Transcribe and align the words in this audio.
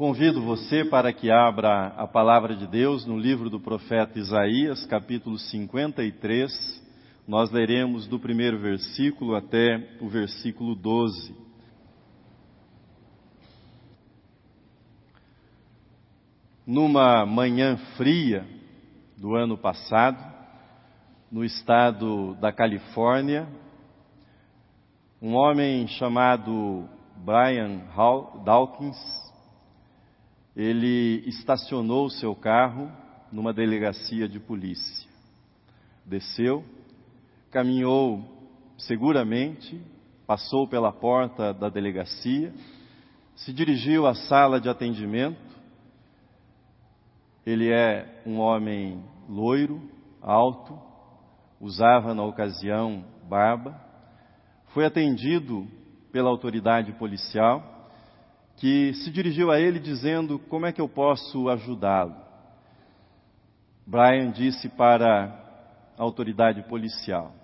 Convido 0.00 0.40
você 0.40 0.82
para 0.82 1.12
que 1.12 1.30
abra 1.30 1.88
a 1.88 2.06
palavra 2.06 2.56
de 2.56 2.66
Deus 2.66 3.04
no 3.04 3.18
livro 3.18 3.50
do 3.50 3.60
profeta 3.60 4.18
Isaías, 4.18 4.86
capítulo 4.86 5.36
53. 5.36 6.50
Nós 7.28 7.50
leremos 7.50 8.06
do 8.06 8.18
primeiro 8.18 8.58
versículo 8.58 9.36
até 9.36 9.98
o 10.00 10.08
versículo 10.08 10.74
12. 10.74 11.36
Numa 16.66 17.26
manhã 17.26 17.76
fria 17.98 18.46
do 19.18 19.34
ano 19.34 19.58
passado, 19.58 20.16
no 21.30 21.44
estado 21.44 22.34
da 22.36 22.50
Califórnia, 22.50 23.46
um 25.20 25.34
homem 25.34 25.86
chamado 25.88 26.88
Brian 27.22 27.82
Dawkins 28.46 29.29
ele 30.60 31.22
estacionou 31.26 32.10
seu 32.10 32.34
carro 32.34 32.92
numa 33.32 33.50
delegacia 33.50 34.28
de 34.28 34.38
polícia. 34.38 35.08
Desceu, 36.04 36.62
caminhou 37.50 38.22
seguramente, 38.76 39.80
passou 40.26 40.68
pela 40.68 40.92
porta 40.92 41.54
da 41.54 41.70
delegacia, 41.70 42.52
se 43.34 43.54
dirigiu 43.54 44.06
à 44.06 44.14
sala 44.14 44.60
de 44.60 44.68
atendimento. 44.68 45.40
Ele 47.46 47.72
é 47.72 48.20
um 48.26 48.38
homem 48.38 49.02
loiro, 49.30 49.80
alto, 50.20 50.78
usava 51.58 52.12
na 52.12 52.22
ocasião 52.22 53.02
barba. 53.26 53.80
Foi 54.74 54.84
atendido 54.84 55.66
pela 56.12 56.28
autoridade 56.28 56.92
policial 56.92 57.79
que 58.60 58.92
se 58.92 59.10
dirigiu 59.10 59.50
a 59.50 59.58
ele 59.58 59.80
dizendo: 59.80 60.38
Como 60.38 60.66
é 60.66 60.72
que 60.72 60.80
eu 60.80 60.88
posso 60.88 61.48
ajudá-lo? 61.48 62.14
Brian 63.86 64.30
disse 64.30 64.68
para 64.68 65.90
a 65.98 66.02
autoridade 66.02 66.62
policial: 66.68 67.34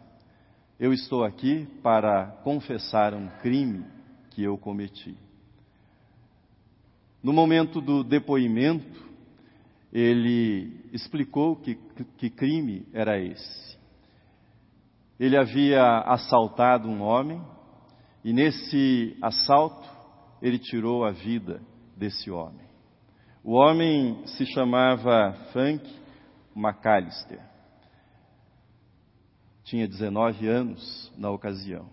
Eu 0.79 0.93
estou 0.93 1.25
aqui 1.25 1.67
para 1.83 2.27
confessar 2.45 3.15
um 3.15 3.29
crime 3.41 3.83
que 4.31 4.43
eu 4.43 4.59
cometi. 4.59 5.17
No 7.23 7.33
momento 7.33 7.81
do 7.81 8.05
depoimento, 8.05 9.03
ele 9.91 10.85
explicou 10.93 11.57
que, 11.57 11.77
que 12.19 12.29
crime 12.29 12.87
era 12.93 13.19
esse. 13.19 13.79
Ele 15.19 15.35
havia 15.35 15.83
assaltado 16.01 16.87
um 16.87 17.01
homem 17.01 17.43
e 18.23 18.35
nesse 18.35 19.17
assalto 19.23 19.96
ele 20.41 20.59
tirou 20.59 21.05
a 21.05 21.11
vida 21.11 21.61
desse 21.97 22.31
homem. 22.31 22.67
O 23.43 23.53
homem 23.53 24.27
se 24.27 24.45
chamava 24.47 25.33
Frank 25.53 25.89
McAllister. 26.55 27.41
Tinha 29.65 29.87
19 29.87 30.49
anos 30.49 31.13
na 31.17 31.31
ocasião. 31.31 31.87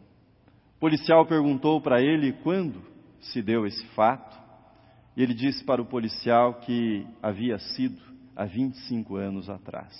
O 0.77 0.79
policial 0.79 1.25
perguntou 1.25 1.79
para 1.81 2.01
ele 2.01 2.33
quando 2.33 2.81
se 3.19 3.41
deu 3.41 3.65
esse 3.65 3.85
fato, 3.89 4.37
e 5.15 5.21
ele 5.21 5.33
disse 5.33 5.63
para 5.63 5.81
o 5.81 5.85
policial 5.85 6.55
que 6.55 7.05
havia 7.21 7.57
sido 7.57 8.01
há 8.35 8.45
25 8.45 9.15
anos 9.15 9.49
atrás. 9.49 9.93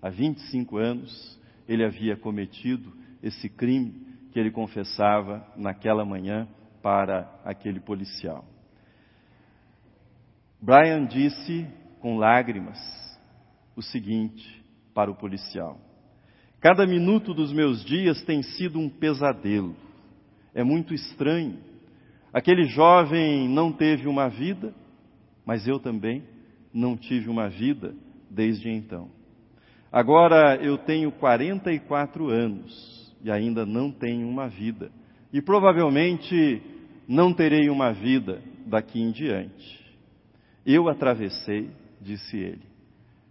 Há 0.00 0.08
25 0.08 0.76
anos 0.76 1.40
ele 1.68 1.84
havia 1.84 2.16
cometido 2.16 2.92
esse 3.22 3.48
crime 3.48 4.06
que 4.32 4.38
ele 4.38 4.50
confessava 4.50 5.44
naquela 5.56 6.04
manhã 6.04 6.48
para 6.82 7.28
aquele 7.44 7.80
policial. 7.80 8.44
Brian 10.60 11.06
disse 11.06 11.66
com 12.00 12.16
lágrimas 12.18 12.78
o 13.76 13.82
seguinte 13.82 14.64
para 14.94 15.10
o 15.10 15.14
policial: 15.14 15.78
Cada 16.60 16.86
minuto 16.86 17.32
dos 17.32 17.52
meus 17.52 17.84
dias 17.84 18.22
tem 18.22 18.42
sido 18.42 18.78
um 18.78 18.88
pesadelo. 18.88 19.76
É 20.54 20.64
muito 20.64 20.92
estranho. 20.92 21.58
Aquele 22.32 22.64
jovem 22.64 23.48
não 23.48 23.72
teve 23.72 24.06
uma 24.08 24.28
vida, 24.28 24.74
mas 25.46 25.66
eu 25.66 25.78
também 25.78 26.24
não 26.72 26.96
tive 26.96 27.30
uma 27.30 27.48
vida 27.48 27.94
desde 28.30 28.68
então. 28.68 29.10
Agora 29.90 30.56
eu 30.56 30.76
tenho 30.76 31.10
44 31.12 32.28
anos 32.28 33.16
e 33.22 33.30
ainda 33.30 33.64
não 33.64 33.90
tenho 33.90 34.28
uma 34.28 34.48
vida 34.48 34.90
e 35.32 35.40
provavelmente 35.40 36.62
não 37.08 37.32
terei 37.32 37.70
uma 37.70 37.90
vida 37.90 38.42
daqui 38.66 39.00
em 39.00 39.10
diante. 39.10 39.96
Eu 40.66 40.90
atravessei, 40.90 41.70
disse 41.98 42.36
ele, 42.36 42.68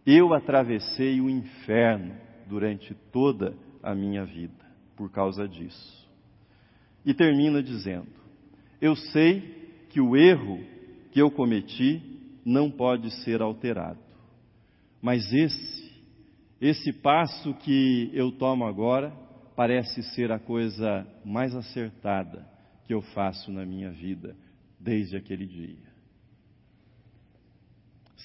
eu 0.04 0.34
atravessei 0.34 1.22
o 1.22 1.30
inferno 1.30 2.16
durante 2.48 2.96
toda 3.12 3.54
a 3.84 3.94
minha 3.94 4.26
vida 4.26 4.66
por 4.96 5.12
causa 5.12 5.48
disso. 5.48 6.10
E 7.06 7.14
termina 7.14 7.62
dizendo: 7.62 8.08
Eu 8.82 8.96
sei 8.96 9.86
que 9.90 10.02
o 10.02 10.18
erro 10.18 10.60
que 11.12 11.22
eu 11.22 11.30
cometi 11.30 12.02
não 12.44 12.72
pode 12.72 13.12
ser 13.24 13.42
alterado, 13.42 14.00
mas 15.02 15.32
esse, 15.32 16.02
esse 16.60 16.92
passo 16.94 17.54
que 17.56 18.10
eu 18.14 18.32
tomo 18.32 18.66
agora, 18.66 19.12
parece 19.56 20.02
ser 20.16 20.32
a 20.32 20.40
coisa 20.40 21.06
mais 21.24 21.54
acertada 21.54 22.57
que 22.88 22.94
eu 22.94 23.02
faço 23.02 23.52
na 23.52 23.66
minha 23.66 23.92
vida 23.92 24.34
desde 24.80 25.18
aquele 25.18 25.46
dia. 25.46 25.88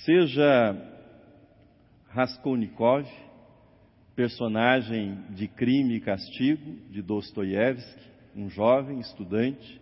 Seja 0.04 0.76
Raskolnikov, 2.08 3.04
personagem 4.14 5.18
de 5.30 5.48
Crime 5.48 5.96
e 5.96 6.00
Castigo 6.00 6.78
de 6.90 7.02
Dostoiévski, 7.02 8.02
um 8.36 8.48
jovem 8.48 9.00
estudante 9.00 9.80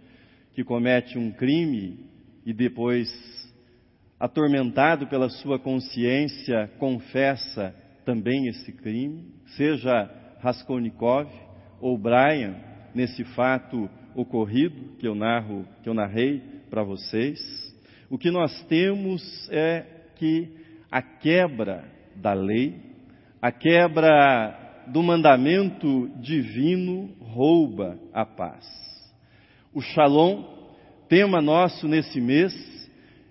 que 0.54 0.64
comete 0.64 1.18
um 1.18 1.30
crime 1.30 2.06
e 2.46 2.54
depois, 2.54 3.08
atormentado 4.18 5.06
pela 5.08 5.28
sua 5.28 5.58
consciência, 5.58 6.70
confessa 6.78 7.74
também 8.04 8.46
esse 8.46 8.72
crime, 8.72 9.30
seja 9.56 10.10
Raskolnikov 10.40 11.30
ou 11.80 11.98
Brian 11.98 12.56
nesse 12.94 13.24
fato 13.24 13.90
ocorrido 14.14 14.96
que 14.98 15.06
eu 15.06 15.14
narro, 15.14 15.66
que 15.82 15.88
eu 15.88 15.94
narrei 15.94 16.42
para 16.68 16.82
vocês, 16.82 17.38
o 18.08 18.18
que 18.18 18.30
nós 18.30 18.64
temos 18.64 19.48
é 19.50 19.84
que 20.16 20.48
a 20.90 21.00
quebra 21.00 21.84
da 22.16 22.32
lei, 22.32 22.74
a 23.40 23.52
quebra 23.52 24.84
do 24.88 25.02
mandamento 25.02 26.10
divino 26.20 27.14
rouba 27.20 27.98
a 28.12 28.26
paz. 28.26 28.66
O 29.72 29.80
Shalom, 29.80 30.42
tema 31.08 31.40
nosso 31.40 31.86
nesse 31.86 32.20
mês, 32.20 32.52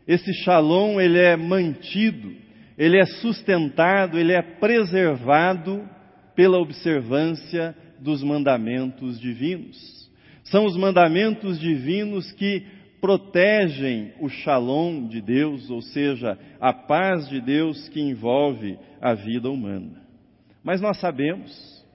esse 0.07 0.33
Shalom 0.33 0.99
ele 0.99 1.19
é 1.19 1.35
mantido, 1.35 2.33
ele 2.77 2.97
é 2.97 3.05
sustentado, 3.05 4.17
ele 4.17 4.31
é 4.31 4.41
preservado 4.41 5.87
pela 6.33 6.57
observância 6.57 7.75
dos 7.99 8.23
mandamentos 8.23 9.19
divinos. 9.19 9.98
São 10.49 10.65
os 10.65 10.75
mandamentos 10.75 11.59
divinos 11.59 12.31
que 12.31 12.63
protegem 12.99 14.13
o 14.19 14.27
shalom 14.29 15.07
de 15.07 15.21
Deus, 15.21 15.69
ou 15.69 15.81
seja, 15.81 16.37
a 16.59 16.73
paz 16.73 17.29
de 17.29 17.39
Deus 17.39 17.87
que 17.89 18.01
envolve 18.01 18.77
a 19.01 19.13
vida 19.13 19.49
humana. 19.49 20.01
Mas 20.63 20.81
nós 20.81 20.99
sabemos, 20.99 21.85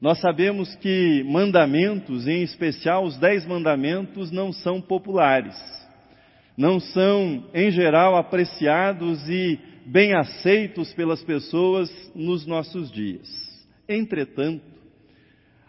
nós 0.00 0.20
sabemos 0.20 0.74
que 0.76 1.24
mandamentos, 1.24 2.28
em 2.28 2.42
especial 2.42 3.04
os 3.04 3.18
dez 3.18 3.46
mandamentos, 3.46 4.30
não 4.30 4.52
são 4.52 4.80
populares, 4.80 5.56
não 6.56 6.78
são, 6.78 7.44
em 7.54 7.70
geral, 7.70 8.16
apreciados 8.16 9.28
e 9.28 9.58
bem 9.86 10.14
aceitos 10.14 10.92
pelas 10.92 11.22
pessoas 11.24 11.90
nos 12.14 12.46
nossos 12.46 12.92
dias. 12.92 13.28
Entretanto, 13.88 14.73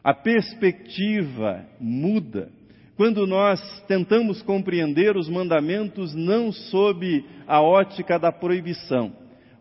a 0.05 0.13
perspectiva 0.13 1.65
muda 1.79 2.51
quando 2.95 3.25
nós 3.25 3.59
tentamos 3.87 4.39
compreender 4.43 5.17
os 5.17 5.27
mandamentos 5.27 6.13
não 6.13 6.51
sob 6.51 7.25
a 7.47 7.59
ótica 7.59 8.19
da 8.19 8.31
proibição, 8.31 9.11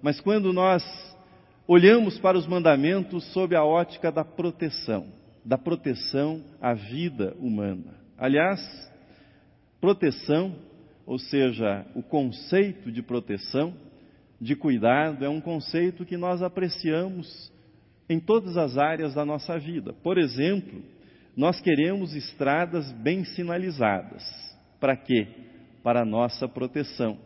mas 0.03 0.21
quando 0.21 0.53
nós 0.53 0.85
olhamos 1.67 2.19
para 2.19 2.37
os 2.37 2.47
mandamentos 2.47 3.25
sob 3.33 3.57
a 3.57 3.65
ótica 3.65 4.13
da 4.13 4.23
proteção, 4.23 5.07
da 5.43 5.57
proteção 5.57 6.45
à 6.61 6.75
vida 6.75 7.35
humana. 7.41 7.95
Aliás, 8.19 8.61
proteção, 9.81 10.55
ou 11.07 11.19
seja, 11.19 11.87
o 11.95 12.03
conceito 12.03 12.93
de 12.93 13.01
proteção, 13.01 13.73
de 14.39 14.55
cuidado, 14.55 15.25
é 15.25 15.29
um 15.29 15.41
conceito 15.41 16.05
que 16.05 16.19
nós 16.19 16.43
apreciamos 16.43 17.51
em 18.09 18.21
todas 18.21 18.57
as 18.57 18.77
áreas 18.77 19.15
da 19.15 19.25
nossa 19.25 19.59
vida. 19.59 19.93
Por 20.03 20.19
exemplo, 20.19 20.83
nós 21.37 21.61
queremos 21.61 22.15
estradas 22.15 22.93
bem 22.93 23.25
sinalizadas. 23.25 24.23
Para 24.79 24.97
quê? 24.97 25.27
Para 25.83 26.03
a 26.03 26.05
nossa 26.05 26.47
proteção. 26.47 27.19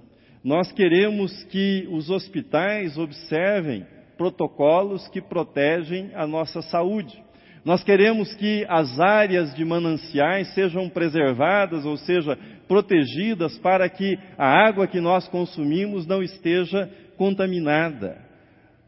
Nós 0.43 0.71
queremos 0.73 1.45
que 1.45 1.87
os 1.91 2.11
hospitais 2.11 2.97
observem 2.97 3.85
protocolos 4.17 5.07
que 5.09 5.21
protegem 5.21 6.11
a 6.15 6.27
nossa 6.27 6.63
saúde. 6.63 7.23
Nós 7.65 7.83
queremos 7.83 8.33
que 8.35 8.65
as 8.69 8.99
áreas 8.99 9.55
de 9.55 9.65
mananciais 9.65 10.55
sejam 10.55 10.89
preservadas, 10.89 11.85
ou 11.85 11.97
seja, 11.97 12.39
protegidas 12.67 13.59
para 13.59 13.89
que 13.89 14.19
a 14.37 14.47
água 14.47 14.87
que 14.87 15.01
nós 15.01 15.29
consumimos 15.29 16.07
não 16.07 16.23
esteja 16.23 16.89
contaminada. 17.17 18.28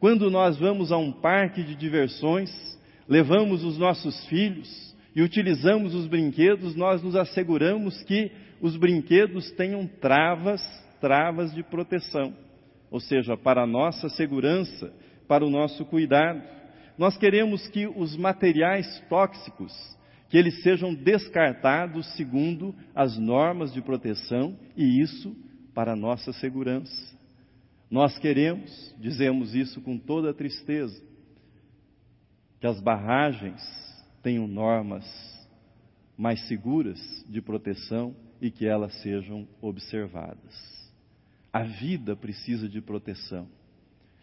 Quando 0.01 0.31
nós 0.31 0.59
vamos 0.59 0.91
a 0.91 0.97
um 0.97 1.13
parque 1.13 1.63
de 1.63 1.77
diversões, 1.77 2.51
levamos 3.07 3.63
os 3.63 3.77
nossos 3.77 4.25
filhos 4.29 4.97
e 5.15 5.21
utilizamos 5.21 5.95
os 5.95 6.07
brinquedos, 6.07 6.75
nós 6.75 7.03
nos 7.03 7.15
asseguramos 7.15 8.03
que 8.05 8.33
os 8.63 8.79
brinquedos 8.79 9.51
tenham 9.53 9.87
travas, 9.87 10.63
travas 11.03 11.55
de 11.55 11.63
proteção, 11.63 12.33
ou 12.91 12.99
seja, 12.99 13.37
para 13.37 13.65
a 13.65 13.67
nossa 13.67 14.09
segurança, 14.09 14.91
para 15.29 15.45
o 15.45 15.51
nosso 15.51 15.85
cuidado. 15.85 16.43
Nós 16.97 17.19
queremos 17.19 17.69
que 17.69 17.87
os 17.87 18.17
materiais 18.17 19.05
tóxicos, 19.11 19.71
que 20.31 20.39
eles 20.39 20.63
sejam 20.63 20.95
descartados 20.95 22.07
segundo 22.17 22.75
as 22.95 23.19
normas 23.19 23.71
de 23.71 23.83
proteção 23.83 24.57
e 24.75 25.03
isso 25.03 25.37
para 25.75 25.93
a 25.93 25.97
nossa 25.97 26.33
segurança. 26.33 27.20
Nós 27.91 28.17
queremos, 28.19 28.95
dizemos 28.99 29.55
isso 29.55 29.81
com 29.81 29.99
toda 29.99 30.33
tristeza, 30.33 31.03
que 32.61 32.67
as 32.67 32.81
barragens 32.81 33.61
tenham 34.23 34.47
normas 34.47 35.05
mais 36.17 36.47
seguras 36.47 37.01
de 37.29 37.41
proteção 37.41 38.15
e 38.41 38.51
que 38.51 38.67
elas 38.67 38.95
sejam 39.03 39.49
observadas. 39.61 40.55
A 41.53 41.65
vida 41.65 42.15
precisa 42.15 42.69
de 42.69 42.81
proteção. 42.81 43.49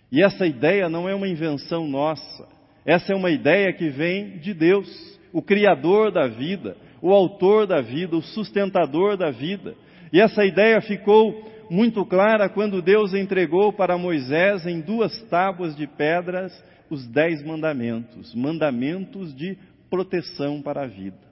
E 0.10 0.24
essa 0.24 0.46
ideia 0.48 0.88
não 0.88 1.10
é 1.10 1.14
uma 1.14 1.28
invenção 1.28 1.88
nossa, 1.88 2.48
essa 2.86 3.12
é 3.12 3.16
uma 3.16 3.30
ideia 3.30 3.74
que 3.74 3.90
vem 3.90 4.38
de 4.38 4.54
Deus, 4.54 4.88
o 5.34 5.42
Criador 5.42 6.10
da 6.10 6.26
vida, 6.26 6.78
o 7.02 7.12
Autor 7.12 7.68
da 7.68 7.82
vida, 7.82 8.16
o 8.16 8.22
sustentador 8.22 9.18
da 9.18 9.30
vida. 9.30 9.76
E 10.14 10.22
essa 10.22 10.46
ideia 10.46 10.80
ficou 10.80 11.57
muito 11.70 12.06
clara 12.06 12.50
quando 12.50 12.82
Deus 12.82 13.14
entregou 13.14 13.74
para 13.74 13.98
Moisés 13.98 14.66
em 14.66 14.82
duas 14.82 15.22
tábuas 15.24 15.76
de 15.76 15.88
pedras 15.88 16.54
os 16.90 17.06
dez 17.08 17.44
mandamentos, 17.44 18.34
mandamentos 18.34 19.36
de 19.36 19.58
proteção 19.90 20.62
para 20.62 20.84
a 20.84 20.88
vida. 20.88 21.28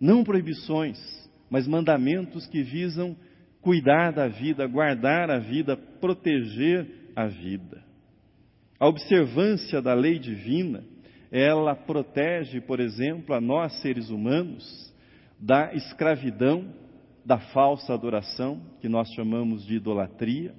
Não 0.00 0.24
proibições, 0.24 0.98
mas 1.50 1.66
mandamentos 1.66 2.46
que 2.46 2.62
visam 2.62 3.16
cuidar 3.60 4.12
da 4.12 4.28
vida, 4.28 4.66
guardar 4.66 5.30
a 5.30 5.38
vida, 5.38 5.76
proteger 5.76 7.12
a 7.14 7.26
vida. 7.26 7.82
A 8.78 8.88
observância 8.88 9.82
da 9.82 9.92
lei 9.92 10.18
divina, 10.18 10.82
ela 11.30 11.74
protege, 11.74 12.60
por 12.60 12.80
exemplo, 12.80 13.34
a 13.34 13.40
nós 13.40 13.80
seres 13.82 14.08
humanos 14.08 14.90
da 15.38 15.74
escravidão, 15.74 16.66
da 17.24 17.38
falsa 17.38 17.94
adoração, 17.94 18.60
que 18.80 18.88
nós 18.88 19.10
chamamos 19.12 19.64
de 19.64 19.76
idolatria. 19.76 20.54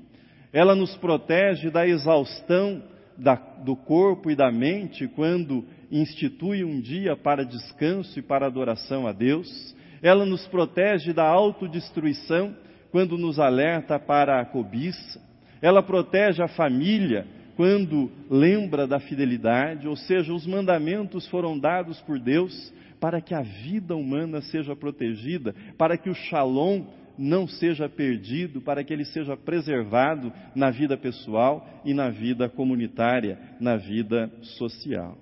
Ela 0.54 0.76
nos 0.76 0.96
protege 0.98 1.70
da 1.70 1.88
exaustão 1.88 2.84
da, 3.18 3.36
do 3.36 3.76
corpo 3.76 4.30
e 4.32 4.36
da 4.36 4.52
mente 4.52 5.08
quando 5.08 5.66
institui 5.92 6.64
um 6.64 6.80
dia 6.80 7.16
para 7.16 7.46
descanso 7.46 8.18
e 8.18 8.22
para 8.22 8.48
adoração 8.48 9.08
a 9.08 9.12
Deus. 9.12 9.76
Ela 10.02 10.26
nos 10.26 10.48
protege 10.48 11.14
da 11.14 11.28
autodestruição 11.28 12.56
quando 12.92 13.18
nos 13.18 13.40
alerta 13.40 14.00
para 14.00 14.42
a 14.42 14.46
cobiça. 14.46 15.22
Ela 15.62 15.84
protege 15.84 16.42
a 16.42 16.48
família 16.48 17.28
quando 17.56 18.12
lembra 18.30 18.88
da 18.88 19.00
fidelidade, 19.00 19.88
ou 19.88 19.96
seja, 19.96 20.34
os 20.34 20.48
mandamentos 20.48 21.28
foram 21.28 21.60
dados 21.60 22.02
por 22.02 22.18
Deus 22.18 22.74
para 23.02 23.20
que 23.20 23.34
a 23.34 23.42
vida 23.42 23.96
humana 23.96 24.42
seja 24.42 24.76
protegida, 24.76 25.56
para 25.76 25.98
que 25.98 26.08
o 26.08 26.14
shalom 26.14 26.86
não 27.18 27.48
seja 27.48 27.90
perdido, 27.90 28.62
para 28.62 28.84
que 28.84 28.94
ele 28.94 29.06
seja 29.06 29.36
preservado 29.36 30.32
na 30.56 30.70
vida 30.70 30.96
pessoal 30.96 31.82
e 31.84 31.96
na 31.96 32.12
vida 32.12 32.48
comunitária, 32.48 33.40
na 33.60 33.76
vida 33.76 34.32
social. 34.60 35.18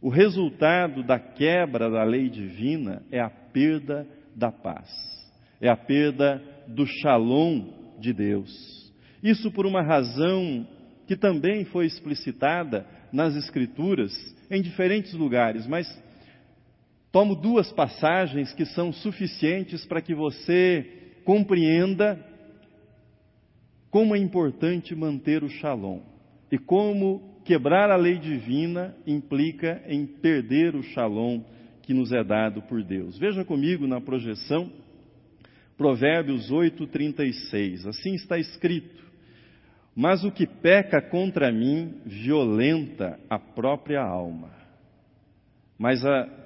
O 0.00 0.08
resultado 0.08 1.02
da 1.02 1.18
quebra 1.18 1.90
da 1.90 2.02
lei 2.02 2.30
divina 2.30 3.02
é 3.12 3.20
a 3.20 3.28
perda 3.28 4.06
da 4.34 4.50
paz, 4.50 4.88
é 5.60 5.68
a 5.68 5.76
perda 5.76 6.42
do 6.66 6.86
shalom 6.86 7.98
de 8.00 8.14
Deus. 8.14 8.50
Isso 9.22 9.52
por 9.52 9.66
uma 9.66 9.82
razão 9.82 10.66
que 11.06 11.16
também 11.16 11.66
foi 11.66 11.84
explicitada 11.84 12.86
nas 13.12 13.36
Escrituras 13.36 14.10
em 14.50 14.62
diferentes 14.62 15.12
lugares, 15.12 15.66
mas 15.66 15.86
tomo 17.12 17.34
duas 17.34 17.72
passagens 17.72 18.52
que 18.52 18.64
são 18.64 18.92
suficientes 18.92 19.84
para 19.86 20.00
que 20.00 20.14
você 20.14 21.20
compreenda 21.24 22.18
como 23.90 24.14
é 24.14 24.18
importante 24.18 24.94
manter 24.94 25.42
o 25.42 25.48
shalom 25.48 26.00
e 26.50 26.58
como 26.58 27.40
quebrar 27.44 27.90
a 27.90 27.96
lei 27.96 28.18
divina 28.18 28.96
implica 29.06 29.82
em 29.86 30.06
perder 30.06 30.76
o 30.76 30.82
shalom 30.82 31.42
que 31.82 31.92
nos 31.92 32.12
é 32.12 32.22
dado 32.22 32.62
por 32.62 32.82
Deus. 32.82 33.18
Veja 33.18 33.44
comigo 33.44 33.86
na 33.86 34.00
projeção, 34.00 34.70
Provérbios 35.76 36.50
8, 36.50 36.86
36. 36.86 37.86
Assim 37.86 38.14
está 38.14 38.38
escrito: 38.38 39.02
Mas 39.96 40.22
o 40.22 40.30
que 40.30 40.46
peca 40.46 41.00
contra 41.02 41.50
mim 41.50 41.94
violenta 42.04 43.18
a 43.28 43.38
própria 43.38 44.02
alma. 44.02 44.50
Mas 45.78 46.04
a, 46.04 46.39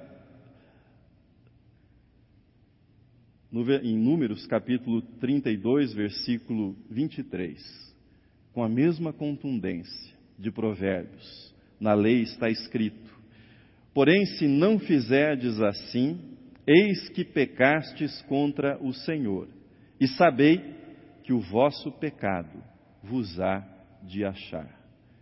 em 3.81 3.97
Números 3.97 4.45
capítulo 4.47 5.01
32, 5.21 5.93
versículo 5.93 6.75
23, 6.91 7.57
com 8.51 8.61
a 8.61 8.67
mesma 8.67 9.13
contundência, 9.13 10.13
de 10.37 10.51
Provérbios. 10.51 11.55
Na 11.79 11.93
lei 11.93 12.21
está 12.23 12.49
escrito: 12.49 13.17
Porém, 13.93 14.25
se 14.25 14.45
não 14.45 14.77
fizerdes 14.77 15.61
assim, 15.61 16.19
eis 16.67 17.07
que 17.09 17.23
pecastes 17.23 18.21
contra 18.23 18.77
o 18.83 18.91
Senhor, 18.91 19.47
e 20.01 20.07
sabei 20.09 20.61
que 21.23 21.31
o 21.31 21.39
vosso 21.39 21.93
pecado 21.93 22.61
vos 23.01 23.39
há 23.39 23.65
de 24.03 24.25
achar. 24.25 24.69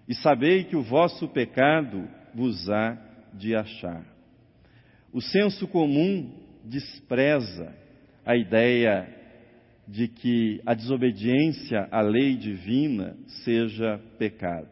E 0.08 0.16
sabei 0.16 0.64
que 0.64 0.76
o 0.76 0.82
vosso 0.82 1.28
pecado 1.28 2.10
vos 2.34 2.68
há 2.68 2.98
de 3.32 3.56
achar. 3.56 4.04
O 5.14 5.22
senso 5.22 5.68
comum 5.68 6.34
despreza 6.66 7.83
a 8.26 8.36
ideia 8.36 9.08
de 9.88 10.08
que 10.08 10.62
a 10.66 10.74
desobediência 10.74 11.88
à 11.92 12.02
lei 12.02 12.36
divina 12.36 13.16
seja 13.44 14.00
pecado. 14.18 14.68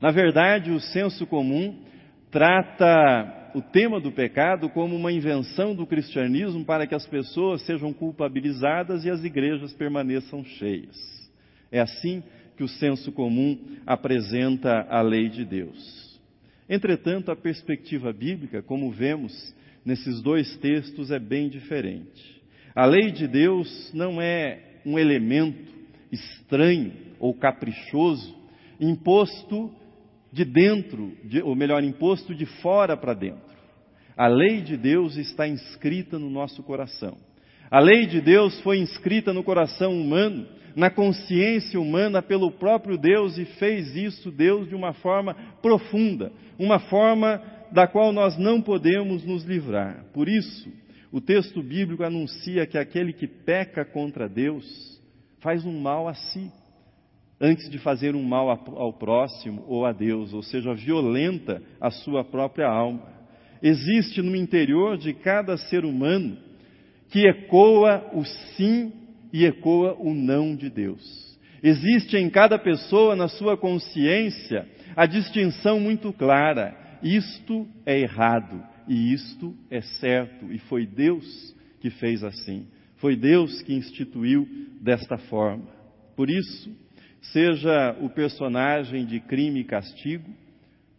Na 0.00 0.10
verdade, 0.10 0.70
o 0.70 0.80
senso 0.80 1.26
comum 1.26 1.82
trata 2.30 3.50
o 3.54 3.62
tema 3.62 4.00
do 4.00 4.12
pecado 4.12 4.68
como 4.68 4.94
uma 4.94 5.12
invenção 5.12 5.74
do 5.74 5.86
cristianismo 5.86 6.64
para 6.64 6.86
que 6.86 6.94
as 6.94 7.06
pessoas 7.06 7.62
sejam 7.62 7.92
culpabilizadas 7.92 9.04
e 9.04 9.10
as 9.10 9.24
igrejas 9.24 9.72
permaneçam 9.72 10.44
cheias. 10.44 10.96
É 11.70 11.80
assim 11.80 12.22
que 12.56 12.62
o 12.62 12.68
senso 12.68 13.12
comum 13.12 13.58
apresenta 13.86 14.86
a 14.88 15.00
lei 15.00 15.28
de 15.28 15.44
Deus. 15.44 16.20
Entretanto, 16.68 17.30
a 17.30 17.36
perspectiva 17.36 18.12
bíblica, 18.12 18.62
como 18.62 18.90
vemos 18.90 19.54
nesses 19.84 20.20
dois 20.20 20.56
textos, 20.58 21.10
é 21.10 21.18
bem 21.18 21.48
diferente. 21.48 22.37
A 22.78 22.86
lei 22.86 23.10
de 23.10 23.26
Deus 23.26 23.90
não 23.92 24.22
é 24.22 24.60
um 24.86 24.96
elemento 25.00 25.74
estranho 26.12 26.92
ou 27.18 27.34
caprichoso 27.34 28.32
imposto 28.80 29.68
de 30.32 30.44
dentro, 30.44 31.12
de, 31.24 31.42
ou 31.42 31.56
melhor, 31.56 31.82
imposto 31.82 32.32
de 32.32 32.46
fora 32.46 32.96
para 32.96 33.14
dentro. 33.14 33.42
A 34.16 34.28
lei 34.28 34.60
de 34.60 34.76
Deus 34.76 35.16
está 35.16 35.48
inscrita 35.48 36.20
no 36.20 36.30
nosso 36.30 36.62
coração. 36.62 37.16
A 37.68 37.80
lei 37.80 38.06
de 38.06 38.20
Deus 38.20 38.60
foi 38.60 38.78
inscrita 38.78 39.32
no 39.32 39.42
coração 39.42 40.00
humano, 40.00 40.46
na 40.76 40.88
consciência 40.88 41.80
humana 41.80 42.22
pelo 42.22 42.52
próprio 42.52 42.96
Deus 42.96 43.38
e 43.38 43.44
fez 43.44 43.96
isso 43.96 44.30
Deus 44.30 44.68
de 44.68 44.76
uma 44.76 44.92
forma 44.92 45.34
profunda, 45.60 46.30
uma 46.56 46.78
forma 46.78 47.42
da 47.72 47.88
qual 47.88 48.12
nós 48.12 48.38
não 48.38 48.62
podemos 48.62 49.24
nos 49.24 49.42
livrar. 49.42 50.04
Por 50.14 50.28
isso, 50.28 50.70
o 51.10 51.20
texto 51.20 51.62
bíblico 51.62 52.04
anuncia 52.04 52.66
que 52.66 52.76
aquele 52.76 53.12
que 53.12 53.26
peca 53.26 53.84
contra 53.84 54.28
Deus 54.28 55.00
faz 55.40 55.64
um 55.64 55.80
mal 55.80 56.06
a 56.06 56.14
si 56.14 56.50
antes 57.40 57.70
de 57.70 57.78
fazer 57.78 58.14
um 58.14 58.22
mal 58.22 58.50
ao 58.50 58.92
próximo 58.92 59.64
ou 59.66 59.86
a 59.86 59.92
Deus, 59.92 60.34
ou 60.34 60.42
seja, 60.42 60.74
violenta 60.74 61.62
a 61.80 61.90
sua 61.90 62.24
própria 62.24 62.68
alma. 62.68 63.06
Existe 63.62 64.20
no 64.20 64.34
interior 64.36 64.98
de 64.98 65.14
cada 65.14 65.56
ser 65.56 65.84
humano 65.84 66.36
que 67.10 67.26
ecoa 67.26 68.10
o 68.12 68.24
sim 68.24 68.92
e 69.32 69.44
ecoa 69.44 69.96
o 69.98 70.12
não 70.12 70.54
de 70.54 70.68
Deus. 70.68 71.38
Existe 71.62 72.16
em 72.16 72.28
cada 72.28 72.58
pessoa, 72.58 73.16
na 73.16 73.28
sua 73.28 73.56
consciência, 73.56 74.66
a 74.94 75.06
distinção 75.06 75.80
muito 75.80 76.12
clara: 76.12 76.76
isto 77.02 77.66
é 77.86 77.98
errado 77.98 78.62
e 78.88 79.12
isto 79.12 79.54
é 79.70 79.80
certo, 79.80 80.50
e 80.52 80.58
foi 80.60 80.86
Deus 80.86 81.54
que 81.80 81.90
fez 81.90 82.24
assim. 82.24 82.66
Foi 82.96 83.14
Deus 83.14 83.62
que 83.62 83.74
instituiu 83.74 84.48
desta 84.80 85.18
forma. 85.18 85.66
Por 86.16 86.28
isso, 86.28 86.74
seja 87.32 87.96
o 88.00 88.08
personagem 88.08 89.06
de 89.06 89.20
Crime 89.20 89.60
e 89.60 89.64
Castigo, 89.64 90.28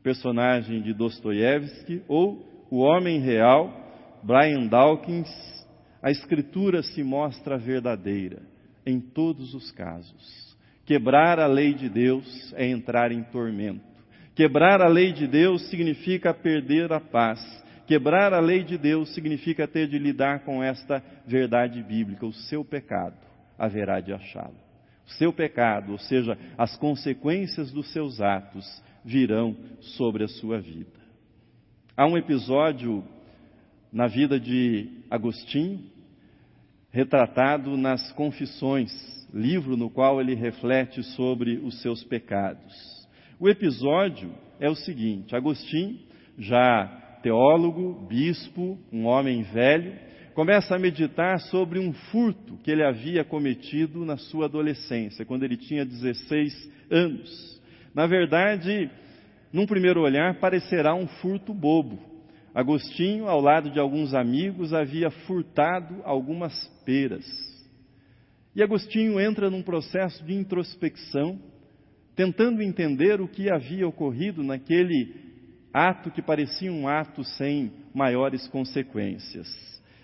personagem 0.01 0.81
de 0.81 0.93
Dostoiévski, 0.93 2.01
ou 2.07 2.67
o 2.69 2.77
homem 2.77 3.19
real, 3.19 4.21
Brian 4.23 4.67
Dawkins, 4.67 5.29
a 6.01 6.11
Escritura 6.11 6.81
se 6.81 7.03
mostra 7.03 7.57
verdadeira 7.57 8.41
em 8.85 8.99
todos 8.99 9.53
os 9.53 9.71
casos. 9.71 10.57
Quebrar 10.85 11.39
a 11.39 11.47
lei 11.47 11.73
de 11.73 11.89
Deus 11.89 12.53
é 12.55 12.65
entrar 12.65 13.11
em 13.11 13.23
tormento. 13.23 13.85
Quebrar 14.33 14.81
a 14.81 14.87
lei 14.87 15.11
de 15.11 15.27
Deus 15.27 15.69
significa 15.69 16.33
perder 16.33 16.91
a 16.93 16.99
paz. 16.99 17.39
Quebrar 17.89 18.35
a 18.35 18.39
lei 18.39 18.63
de 18.63 18.77
Deus 18.77 19.11
significa 19.15 19.67
ter 19.67 19.87
de 19.87 19.97
lidar 19.97 20.41
com 20.41 20.61
esta 20.61 21.03
verdade 21.25 21.81
bíblica. 21.81 22.23
O 22.23 22.31
seu 22.31 22.63
pecado 22.63 23.17
haverá 23.57 23.99
de 23.99 24.13
achá-lo. 24.13 24.53
O 25.07 25.11
seu 25.13 25.33
pecado, 25.33 25.93
ou 25.93 25.97
seja, 25.97 26.37
as 26.55 26.77
consequências 26.77 27.71
dos 27.71 27.91
seus 27.91 28.21
atos, 28.21 28.63
virão 29.03 29.57
sobre 29.81 30.23
a 30.23 30.27
sua 30.27 30.61
vida. 30.61 30.99
Há 31.97 32.05
um 32.05 32.15
episódio 32.15 33.03
na 33.91 34.05
vida 34.05 34.39
de 34.39 34.87
Agostinho, 35.09 35.83
retratado 36.91 37.75
nas 37.75 38.11
Confissões, 38.11 38.91
livro 39.33 39.75
no 39.75 39.89
qual 39.89 40.21
ele 40.21 40.35
reflete 40.35 41.01
sobre 41.15 41.57
os 41.57 41.81
seus 41.81 42.03
pecados. 42.03 43.09
O 43.39 43.49
episódio 43.49 44.31
é 44.59 44.69
o 44.69 44.75
seguinte: 44.75 45.35
Agostinho, 45.35 45.97
já 46.37 47.08
teólogo, 47.21 48.07
bispo, 48.07 48.77
um 48.91 49.05
homem 49.05 49.43
velho, 49.43 49.93
começa 50.33 50.75
a 50.75 50.79
meditar 50.79 51.39
sobre 51.41 51.79
um 51.79 51.93
furto 51.93 52.57
que 52.63 52.71
ele 52.71 52.83
havia 52.83 53.23
cometido 53.23 54.05
na 54.05 54.17
sua 54.17 54.45
adolescência, 54.45 55.25
quando 55.25 55.43
ele 55.43 55.57
tinha 55.57 55.85
16 55.85 56.71
anos. 56.89 57.61
Na 57.93 58.07
verdade, 58.07 58.89
num 59.51 59.65
primeiro 59.65 60.01
olhar, 60.01 60.39
parecerá 60.39 60.95
um 60.95 61.07
furto 61.07 61.53
bobo, 61.53 62.09
Agostinho, 62.53 63.27
ao 63.27 63.39
lado 63.39 63.69
de 63.69 63.79
alguns 63.79 64.13
amigos, 64.13 64.73
havia 64.73 65.11
furtado 65.11 66.01
algumas 66.03 66.53
peras. 66.83 67.25
E 68.55 68.63
Agostinho 68.63 69.19
entra 69.19 69.49
num 69.49 69.61
processo 69.61 70.23
de 70.25 70.33
introspecção, 70.33 71.39
tentando 72.15 72.61
entender 72.61 73.21
o 73.21 73.27
que 73.27 73.49
havia 73.51 73.87
ocorrido 73.87 74.43
naquele 74.43 75.28
ato 75.73 76.11
que 76.11 76.21
parecia 76.21 76.71
um 76.71 76.87
ato 76.87 77.23
sem 77.23 77.71
maiores 77.93 78.47
consequências. 78.47 79.47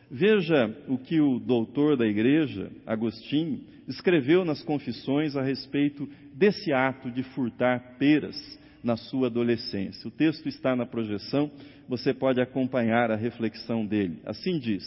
Veja 0.10 0.75
o 0.88 0.98
que 0.98 1.19
o 1.19 1.39
doutor 1.39 1.98
da 1.98 2.05
igreja, 2.05 2.72
Agostinho, 2.86 3.62
escreveu 3.88 4.45
nas 4.45 4.62
confissões 4.63 5.36
a 5.36 5.41
respeito 5.41 6.07
desse 6.34 6.72
ato 6.72 7.10
de 7.12 7.24
furtar 7.24 7.95
peras 7.98 8.36
na 8.84 8.95
sua 8.95 9.27
adolescência. 9.27 10.07
O 10.07 10.12
texto 10.12 10.48
está 10.48 10.75
na 10.75 10.86
projeção, 10.86 11.51
você 11.89 12.13
pode 12.13 12.39
acompanhar 12.39 13.10
a 13.10 13.15
reflexão 13.15 13.86
dele. 13.86 14.19
Assim 14.25 14.60
diz: 14.60 14.84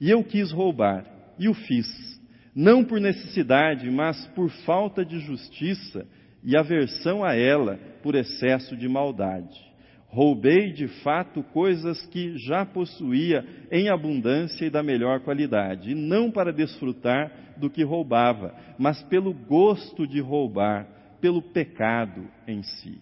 E 0.00 0.10
eu 0.10 0.24
quis 0.24 0.50
roubar, 0.50 1.06
e 1.38 1.48
o 1.48 1.54
fiz, 1.54 1.86
não 2.54 2.84
por 2.84 3.00
necessidade, 3.00 3.88
mas 3.90 4.26
por 4.28 4.50
falta 4.64 5.04
de 5.04 5.20
justiça 5.20 6.06
e 6.42 6.56
aversão 6.56 7.24
a 7.24 7.34
ela 7.34 7.78
por 8.02 8.14
excesso 8.14 8.76
de 8.76 8.88
maldade. 8.88 9.73
Roubei 10.14 10.70
de 10.70 10.86
fato 11.02 11.42
coisas 11.42 12.06
que 12.06 12.38
já 12.38 12.64
possuía 12.64 13.44
em 13.68 13.88
abundância 13.88 14.64
e 14.64 14.70
da 14.70 14.80
melhor 14.80 15.18
qualidade, 15.18 15.90
e 15.90 15.94
não 15.96 16.30
para 16.30 16.52
desfrutar 16.52 17.32
do 17.56 17.68
que 17.68 17.82
roubava, 17.82 18.54
mas 18.78 19.02
pelo 19.02 19.34
gosto 19.34 20.06
de 20.06 20.20
roubar, 20.20 20.86
pelo 21.20 21.42
pecado 21.42 22.28
em 22.46 22.62
si. 22.62 23.00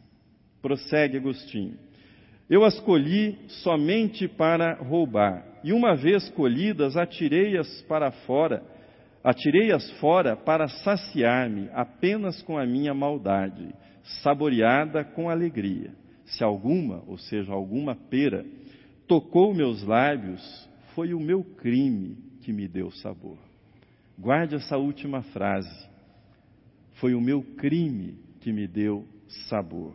Prossegue 0.62 1.18
Agostinho. 1.18 1.76
Eu 2.48 2.64
as 2.64 2.80
colhi 2.80 3.38
somente 3.62 4.26
para 4.26 4.76
roubar, 4.76 5.44
e 5.62 5.70
uma 5.74 5.94
vez 5.94 6.30
colhidas, 6.30 6.96
atirei-as 6.96 7.82
para 7.82 8.10
fora, 8.10 8.62
atirei-as 9.22 9.90
fora 10.00 10.34
para 10.34 10.66
saciar-me 10.66 11.68
apenas 11.74 12.40
com 12.40 12.56
a 12.56 12.64
minha 12.64 12.94
maldade, 12.94 13.68
saboreada 14.22 15.04
com 15.04 15.28
alegria. 15.28 16.00
Se 16.32 16.44
alguma, 16.44 17.02
ou 17.06 17.18
seja, 17.18 17.52
alguma 17.52 17.94
pera, 17.94 18.44
tocou 19.06 19.54
meus 19.54 19.82
lábios, 19.82 20.42
foi 20.94 21.12
o 21.12 21.20
meu 21.20 21.44
crime 21.44 22.16
que 22.42 22.52
me 22.52 22.66
deu 22.66 22.90
sabor. 22.90 23.38
Guarde 24.18 24.54
essa 24.54 24.76
última 24.76 25.22
frase. 25.22 25.88
Foi 26.94 27.14
o 27.14 27.20
meu 27.20 27.42
crime 27.56 28.16
que 28.40 28.52
me 28.52 28.66
deu 28.66 29.06
sabor. 29.48 29.94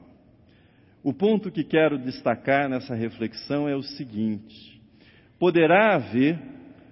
O 1.04 1.14
ponto 1.14 1.52
que 1.52 1.64
quero 1.64 1.98
destacar 1.98 2.70
nessa 2.70 2.94
reflexão 2.94 3.68
é 3.68 3.76
o 3.76 3.84
seguinte: 3.84 4.82
poderá 5.40 5.96
haver, 5.96 6.40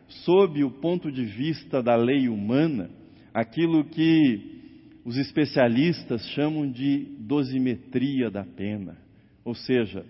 sob 0.07 0.63
o 0.63 0.71
ponto 0.71 1.11
de 1.11 1.25
vista 1.25 1.83
da 1.83 1.95
lei 1.95 2.29
humana, 2.29 2.89
aquilo 3.33 3.83
que 3.83 5.01
os 5.03 5.17
especialistas 5.17 6.25
chamam 6.29 6.71
de 6.71 7.05
dosimetria 7.19 8.31
da 8.31 8.43
pena. 8.43 9.04
Ou 9.45 9.53
seja, 9.53 10.03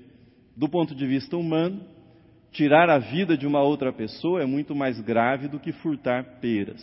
do 0.56 0.70
ponto 0.70 0.96
de 0.96 1.06
vista 1.06 1.36
humano, 1.36 1.82
tirar 2.52 2.90
a 2.90 2.98
vida 2.98 3.38
de 3.38 3.46
uma 3.46 3.62
outra 3.62 3.92
pessoa 3.92 4.42
é 4.42 4.46
muito 4.46 4.74
mais 4.74 5.00
grave 5.02 5.50
do 5.50 5.60
que 5.60 5.74
furtar 5.74 6.40
peras. 6.40 6.82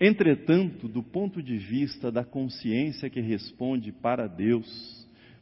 Entretanto, 0.00 0.86
do 0.86 1.02
ponto 1.02 1.42
de 1.42 1.56
vista 1.56 2.12
da 2.12 2.24
consciência 2.24 3.10
que 3.10 3.20
responde 3.20 3.90
para 3.90 4.28
Deus, 4.28 4.66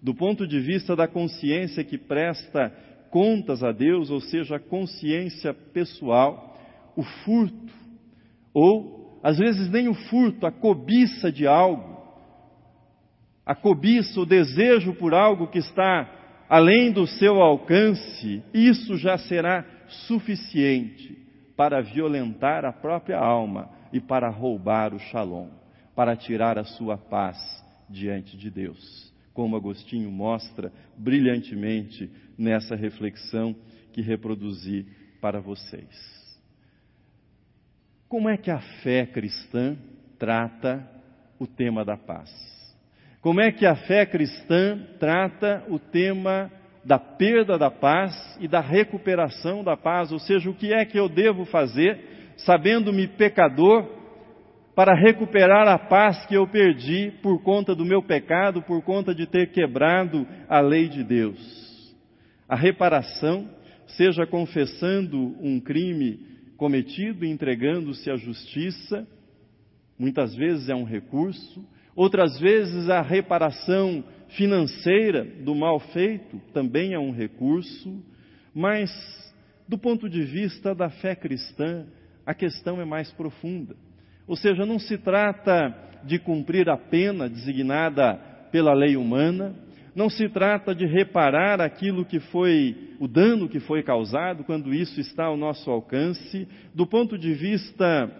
do 0.02 0.14
ponto 0.14 0.47
de 0.47 0.59
vista 0.59 0.97
da 0.97 1.07
consciência 1.07 1.85
que 1.85 1.99
presta 1.99 2.71
contas 3.11 3.62
a 3.62 3.71
Deus, 3.71 4.11
ou 4.11 4.21
seja, 4.21 4.57
a 4.57 4.61
consciência 4.61 5.52
pessoal, 5.52 6.59
o 6.97 7.02
furto, 7.02 7.73
ou 8.54 9.21
às 9.23 9.38
vezes 9.38 9.69
nem 9.71 9.88
o 9.88 9.95
furto, 9.95 10.47
a 10.47 10.52
cobiça 10.52 11.30
de 11.30 11.47
algo, 11.47 12.00
a 13.50 13.54
cobiça, 13.57 14.21
o 14.21 14.25
desejo 14.25 14.95
por 14.95 15.12
algo 15.12 15.49
que 15.49 15.59
está 15.59 16.09
além 16.49 16.92
do 16.92 17.04
seu 17.04 17.42
alcance, 17.42 18.45
isso 18.54 18.97
já 18.97 19.19
será 19.19 19.64
suficiente 20.07 21.19
para 21.57 21.80
violentar 21.80 22.64
a 22.64 22.73
própria 22.73 23.19
alma 23.19 23.69
e 23.92 24.00
para 24.00 24.28
roubar 24.28 24.95
o 24.95 25.00
shalom, 25.00 25.49
para 25.97 26.14
tirar 26.14 26.59
a 26.59 26.64
sua 26.64 26.97
paz 26.97 27.37
diante 27.88 28.37
de 28.37 28.49
Deus, 28.52 29.12
como 29.35 29.57
Agostinho 29.57 30.12
mostra 30.12 30.73
brilhantemente 30.97 32.09
nessa 32.38 32.76
reflexão 32.76 33.57
que 33.92 34.00
reproduzi 34.00 34.87
para 35.21 35.40
vocês. 35.40 36.38
Como 38.09 38.28
é 38.28 38.37
que 38.37 38.52
a 38.52 38.61
fé 38.85 39.07
cristã 39.07 39.76
trata 40.21 40.88
o 41.37 41.49
tema 41.49 41.85
da 41.85 41.97
paz? 41.97 42.60
Como 43.21 43.41
é 43.41 43.53
que 43.53 43.67
a 43.67 43.75
fé 43.75 44.07
cristã 44.07 44.79
trata 44.99 45.65
o 45.69 45.79
tema 45.79 46.50
da 46.85 46.99
perda 46.99 47.59
da 47.59 47.71
paz 47.71 48.15
e 48.41 48.49
da 48.49 48.61
recuperação 48.61 49.62
da 49.62 49.77
paz? 49.77 50.11
Ou 50.11 50.19
seja, 50.19 50.49
o 50.49 50.55
que 50.55 50.73
é 50.73 50.85
que 50.85 50.99
eu 50.99 51.09
devo 51.09 51.45
fazer 51.45 52.11
sabendo-me 52.45 53.07
pecador, 53.07 54.00
para 54.75 54.95
recuperar 54.95 55.69
a 55.69 55.79
paz 55.79 56.25
que 56.27 56.35
eu 56.35 56.47
perdi 56.47 57.12
por 57.23 57.43
conta 57.43 57.75
do 57.75 57.85
meu 57.85 58.03
pecado, 58.03 58.62
por 58.62 58.83
conta 58.83 59.15
de 59.15 59.27
ter 59.27 59.50
quebrado 59.50 60.27
a 60.49 60.61
lei 60.61 60.89
de 60.89 61.05
Deus. 61.05 61.95
A 62.49 62.57
reparação, 62.57 63.49
seja 63.89 64.27
confessando 64.27 65.37
um 65.41 65.61
crime 65.61 66.21
cometido 66.57 67.27
entregando-se 67.27 68.11
à 68.11 68.17
justiça, 68.17 69.07
muitas 69.99 70.35
vezes 70.35 70.69
é 70.69 70.75
um 70.75 70.85
recurso, 70.85 71.67
outras 72.00 72.40
vezes 72.40 72.88
a 72.88 73.02
reparação 73.02 74.02
financeira 74.28 75.23
do 75.23 75.54
mal 75.54 75.78
feito 75.78 76.40
também 76.50 76.95
é 76.95 76.99
um 76.99 77.12
recurso, 77.12 78.02
mas 78.54 78.90
do 79.69 79.76
ponto 79.76 80.09
de 80.09 80.23
vista 80.23 80.75
da 80.75 80.88
fé 80.88 81.14
cristã, 81.14 81.85
a 82.25 82.33
questão 82.33 82.80
é 82.80 82.87
mais 82.87 83.12
profunda. 83.12 83.76
Ou 84.26 84.35
seja, 84.35 84.64
não 84.64 84.78
se 84.78 84.97
trata 84.97 85.76
de 86.02 86.19
cumprir 86.19 86.71
a 86.71 86.78
pena 86.78 87.28
designada 87.28 88.14
pela 88.50 88.73
lei 88.73 88.97
humana, 88.97 89.54
não 89.95 90.09
se 90.09 90.26
trata 90.30 90.75
de 90.75 90.87
reparar 90.87 91.61
aquilo 91.61 92.07
que 92.07 92.19
foi, 92.19 92.95
o 92.99 93.07
dano 93.07 93.47
que 93.47 93.61
foi 93.61 93.83
causado, 93.83 94.42
quando 94.42 94.73
isso 94.73 95.02
está 95.02 95.26
ao 95.26 95.37
nosso 95.37 95.71
alcance, 95.71 96.49
do 96.75 96.87
ponto 96.87 97.19
de 97.19 97.35
vista, 97.35 98.11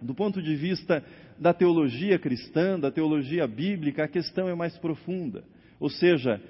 do 0.00 0.12
ponto 0.12 0.42
de 0.42 0.56
vista 0.56 1.04
da 1.42 1.52
teologia 1.52 2.20
cristã, 2.20 2.78
da 2.78 2.88
teologia 2.88 3.48
bíblica, 3.48 4.04
a 4.04 4.08
questão 4.08 4.48
é 4.48 4.54
mais 4.54 4.78
profunda. 4.78 5.42
Ou 5.80 5.90
seja, 5.90 6.40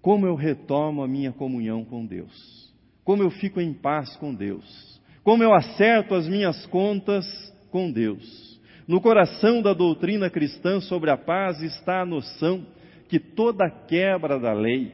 como 0.00 0.26
eu 0.26 0.34
retomo 0.34 1.04
a 1.04 1.08
minha 1.08 1.30
comunhão 1.30 1.84
com 1.84 2.04
Deus? 2.04 2.68
Como 3.04 3.22
eu 3.22 3.30
fico 3.30 3.60
em 3.60 3.72
paz 3.72 4.16
com 4.16 4.34
Deus? 4.34 5.00
Como 5.22 5.44
eu 5.44 5.54
acerto 5.54 6.16
as 6.16 6.28
minhas 6.28 6.66
contas 6.66 7.24
com 7.70 7.92
Deus? 7.92 8.60
No 8.88 9.00
coração 9.00 9.62
da 9.62 9.72
doutrina 9.72 10.28
cristã 10.28 10.80
sobre 10.80 11.08
a 11.08 11.16
paz 11.16 11.62
está 11.62 12.00
a 12.00 12.06
noção 12.06 12.66
que 13.08 13.20
toda 13.20 13.70
quebra 13.70 14.36
da 14.40 14.52
lei 14.52 14.92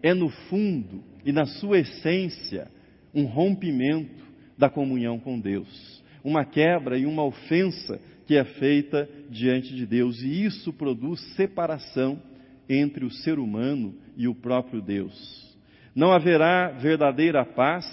é, 0.00 0.14
no 0.14 0.28
fundo 0.28 1.02
e 1.24 1.32
na 1.32 1.44
sua 1.44 1.80
essência, 1.80 2.68
um 3.12 3.24
rompimento 3.24 4.22
da 4.56 4.70
comunhão 4.70 5.18
com 5.18 5.40
Deus. 5.40 6.03
Uma 6.24 6.44
quebra 6.44 6.98
e 6.98 7.06
uma 7.06 7.22
ofensa 7.22 8.00
que 8.26 8.36
é 8.36 8.44
feita 8.44 9.08
diante 9.30 9.74
de 9.74 9.86
Deus. 9.86 10.22
E 10.22 10.44
isso 10.44 10.72
produz 10.72 11.20
separação 11.36 12.20
entre 12.68 13.04
o 13.04 13.10
ser 13.10 13.38
humano 13.38 13.94
e 14.16 14.26
o 14.26 14.34
próprio 14.34 14.80
Deus. 14.80 15.54
Não 15.94 16.12
haverá 16.12 16.70
verdadeira 16.70 17.44
paz 17.44 17.86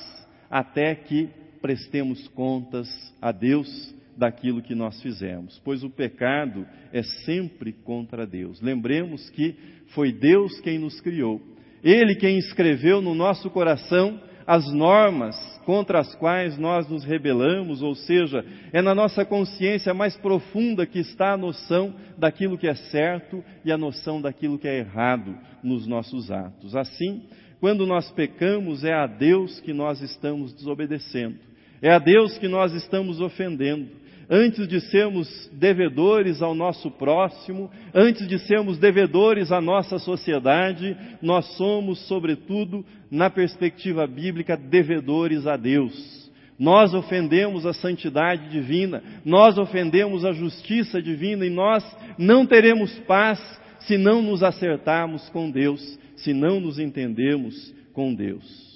até 0.49 0.95
que 0.95 1.29
prestemos 1.61 2.27
contas 2.29 2.87
a 3.21 3.31
Deus 3.31 3.93
daquilo 4.17 4.61
que 4.61 4.75
nós 4.75 5.01
fizemos, 5.01 5.59
pois 5.63 5.83
o 5.83 5.89
pecado 5.89 6.65
é 6.91 7.01
sempre 7.03 7.71
contra 7.71 8.25
Deus. 8.25 8.61
Lembremos 8.61 9.29
que 9.29 9.55
foi 9.87 10.11
Deus 10.11 10.59
quem 10.61 10.79
nos 10.79 10.99
criou, 10.99 11.41
Ele 11.83 12.15
quem 12.15 12.37
escreveu 12.37 13.01
no 13.01 13.13
nosso 13.13 13.49
coração 13.49 14.19
as 14.45 14.71
normas 14.71 15.37
contra 15.65 15.99
as 15.99 16.13
quais 16.15 16.57
nós 16.57 16.87
nos 16.89 17.03
rebelamos, 17.03 17.81
ou 17.81 17.93
seja, 17.93 18.43
é 18.73 18.81
na 18.81 18.95
nossa 18.95 19.23
consciência 19.23 19.93
mais 19.93 20.17
profunda 20.17 20.85
que 20.85 20.99
está 20.99 21.33
a 21.33 21.37
noção 21.37 21.93
daquilo 22.17 22.57
que 22.57 22.67
é 22.67 22.73
certo 22.73 23.43
e 23.63 23.71
a 23.71 23.77
noção 23.77 24.21
daquilo 24.21 24.57
que 24.57 24.67
é 24.67 24.79
errado 24.79 25.37
nos 25.63 25.85
nossos 25.85 26.31
atos. 26.31 26.75
Assim, 26.75 27.23
quando 27.59 27.85
nós 27.85 28.11
pecamos, 28.11 28.83
é 28.83 28.93
a 28.93 29.05
Deus 29.05 29.59
que 29.59 29.71
nós 29.71 30.01
estamos 30.01 30.51
desobedecendo, 30.53 31.37
é 31.81 31.91
a 31.91 31.99
Deus 31.99 32.37
que 32.37 32.47
nós 32.47 32.73
estamos 32.73 33.21
ofendendo 33.21 34.00
antes 34.29 34.67
de 34.67 34.79
sermos 34.79 35.49
devedores 35.53 36.41
ao 36.41 36.55
nosso 36.55 36.89
próximo, 36.91 37.69
antes 37.93 38.27
de 38.27 38.39
sermos 38.39 38.77
devedores 38.77 39.51
à 39.51 39.59
nossa 39.59 39.99
sociedade, 39.99 40.95
nós 41.21 41.45
somos, 41.57 41.99
sobretudo, 42.07 42.85
na 43.09 43.29
perspectiva 43.29 44.07
bíblica, 44.07 44.55
devedores 44.55 45.45
a 45.45 45.57
Deus. 45.57 46.21
Nós 46.57 46.93
ofendemos 46.93 47.65
a 47.65 47.73
santidade 47.73 48.49
divina, 48.49 49.01
nós 49.25 49.57
ofendemos 49.57 50.23
a 50.23 50.31
justiça 50.31 51.01
divina 51.01 51.45
e 51.45 51.49
nós 51.49 51.83
não 52.17 52.45
teremos 52.45 52.93
paz 52.99 53.39
se 53.79 53.97
não 53.97 54.21
nos 54.21 54.43
acertarmos 54.43 55.27
com 55.29 55.49
Deus, 55.49 55.99
se 56.17 56.33
não 56.33 56.59
nos 56.59 56.77
entendermos 56.77 57.73
com 57.93 58.13
Deus. 58.13 58.71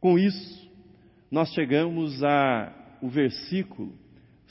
Com 0.00 0.18
isso, 0.18 0.70
nós 1.30 1.52
chegamos 1.52 2.22
a 2.24 2.72
o 3.02 3.08
versículo 3.08 3.92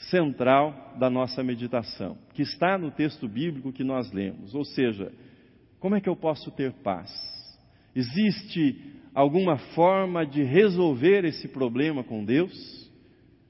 central 0.08 0.94
da 0.98 1.10
nossa 1.10 1.42
meditação, 1.42 2.16
que 2.34 2.42
está 2.42 2.78
no 2.78 2.90
texto 2.90 3.28
bíblico 3.28 3.72
que 3.72 3.84
nós 3.84 4.10
lemos. 4.12 4.54
Ou 4.54 4.64
seja, 4.64 5.12
como 5.78 5.94
é 5.94 6.00
que 6.00 6.08
eu 6.08 6.16
posso 6.16 6.50
ter 6.50 6.72
paz? 6.82 7.10
Existe 7.94 8.76
alguma 9.14 9.58
forma 9.74 10.24
de 10.24 10.42
resolver 10.42 11.24
esse 11.24 11.48
problema 11.48 12.02
com 12.02 12.24
Deus? 12.24 12.90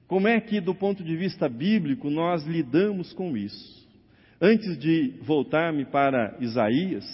Como 0.08 0.26
é 0.26 0.40
que, 0.40 0.60
do 0.60 0.74
ponto 0.74 1.04
de 1.04 1.16
vista 1.16 1.48
bíblico, 1.48 2.10
nós 2.10 2.44
lidamos 2.44 3.12
com 3.12 3.36
isso? 3.36 3.88
Antes 4.40 4.78
de 4.78 5.14
voltar-me 5.22 5.84
para 5.84 6.36
Isaías, 6.40 7.04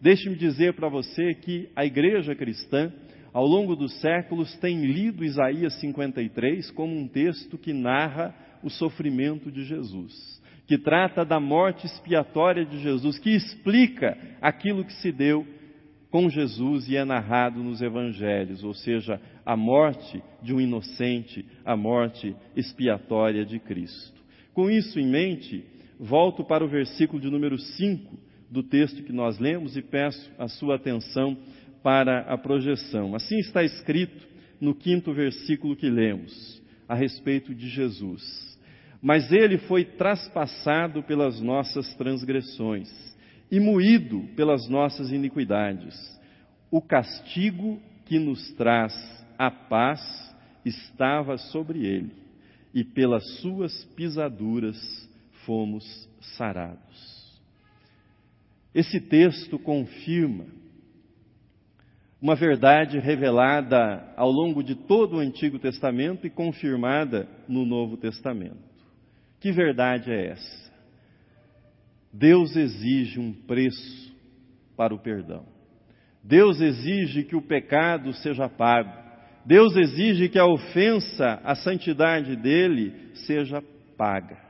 deixe-me 0.00 0.36
dizer 0.36 0.74
para 0.74 0.88
você 0.88 1.34
que 1.34 1.68
a 1.74 1.84
igreja 1.84 2.34
cristã 2.34 2.92
ao 3.36 3.46
longo 3.46 3.76
dos 3.76 3.92
séculos, 4.00 4.56
tem 4.60 4.80
lido 4.86 5.22
Isaías 5.22 5.78
53 5.78 6.70
como 6.70 6.96
um 6.96 7.06
texto 7.06 7.58
que 7.58 7.74
narra 7.74 8.34
o 8.62 8.70
sofrimento 8.70 9.52
de 9.52 9.62
Jesus, 9.62 10.40
que 10.66 10.78
trata 10.78 11.22
da 11.22 11.38
morte 11.38 11.84
expiatória 11.84 12.64
de 12.64 12.78
Jesus, 12.78 13.18
que 13.18 13.28
explica 13.28 14.16
aquilo 14.40 14.86
que 14.86 14.92
se 14.94 15.12
deu 15.12 15.46
com 16.10 16.30
Jesus 16.30 16.88
e 16.88 16.96
é 16.96 17.04
narrado 17.04 17.62
nos 17.62 17.82
evangelhos, 17.82 18.64
ou 18.64 18.72
seja, 18.72 19.20
a 19.44 19.54
morte 19.54 20.22
de 20.42 20.54
um 20.54 20.60
inocente, 20.60 21.44
a 21.62 21.76
morte 21.76 22.34
expiatória 22.56 23.44
de 23.44 23.58
Cristo. 23.58 24.18
Com 24.54 24.70
isso 24.70 24.98
em 24.98 25.06
mente, 25.06 25.62
volto 26.00 26.42
para 26.42 26.64
o 26.64 26.68
versículo 26.68 27.20
de 27.20 27.28
número 27.28 27.58
5 27.58 28.18
do 28.50 28.62
texto 28.62 29.02
que 29.02 29.12
nós 29.12 29.38
lemos 29.38 29.76
e 29.76 29.82
peço 29.82 30.32
a 30.38 30.48
sua 30.48 30.76
atenção 30.76 31.36
para 31.86 32.22
a 32.22 32.36
projeção. 32.36 33.14
Assim 33.14 33.38
está 33.38 33.62
escrito 33.62 34.26
no 34.60 34.74
quinto 34.74 35.14
versículo 35.14 35.76
que 35.76 35.88
lemos, 35.88 36.60
a 36.88 36.96
respeito 36.96 37.54
de 37.54 37.68
Jesus. 37.68 38.58
Mas 39.00 39.30
ele 39.30 39.56
foi 39.56 39.84
traspassado 39.84 41.04
pelas 41.04 41.40
nossas 41.40 41.94
transgressões 41.94 42.90
e 43.52 43.60
moído 43.60 44.20
pelas 44.34 44.68
nossas 44.68 45.12
iniquidades. 45.12 45.94
O 46.72 46.82
castigo 46.82 47.80
que 48.06 48.18
nos 48.18 48.52
traz 48.54 48.92
a 49.38 49.48
paz 49.48 50.00
estava 50.64 51.38
sobre 51.38 51.86
ele, 51.86 52.10
e 52.74 52.82
pelas 52.82 53.24
suas 53.36 53.84
pisaduras 53.94 54.76
fomos 55.44 55.84
sarados. 56.36 57.40
Esse 58.74 59.00
texto 59.00 59.56
confirma 59.56 60.65
uma 62.26 62.34
verdade 62.34 62.98
revelada 62.98 64.02
ao 64.16 64.28
longo 64.28 64.60
de 64.60 64.74
todo 64.74 65.14
o 65.14 65.20
Antigo 65.20 65.60
Testamento 65.60 66.26
e 66.26 66.30
confirmada 66.30 67.28
no 67.46 67.64
Novo 67.64 67.96
Testamento. 67.96 68.58
Que 69.38 69.52
verdade 69.52 70.10
é 70.10 70.30
essa? 70.32 70.72
Deus 72.12 72.56
exige 72.56 73.20
um 73.20 73.32
preço 73.32 74.12
para 74.76 74.92
o 74.92 74.98
perdão. 74.98 75.46
Deus 76.20 76.60
exige 76.60 77.22
que 77.22 77.36
o 77.36 77.42
pecado 77.42 78.12
seja 78.14 78.48
pago. 78.48 78.90
Deus 79.44 79.76
exige 79.76 80.28
que 80.28 80.40
a 80.40 80.46
ofensa 80.46 81.40
à 81.44 81.54
santidade 81.54 82.34
dele 82.34 82.92
seja 83.24 83.62
paga. 83.96 84.45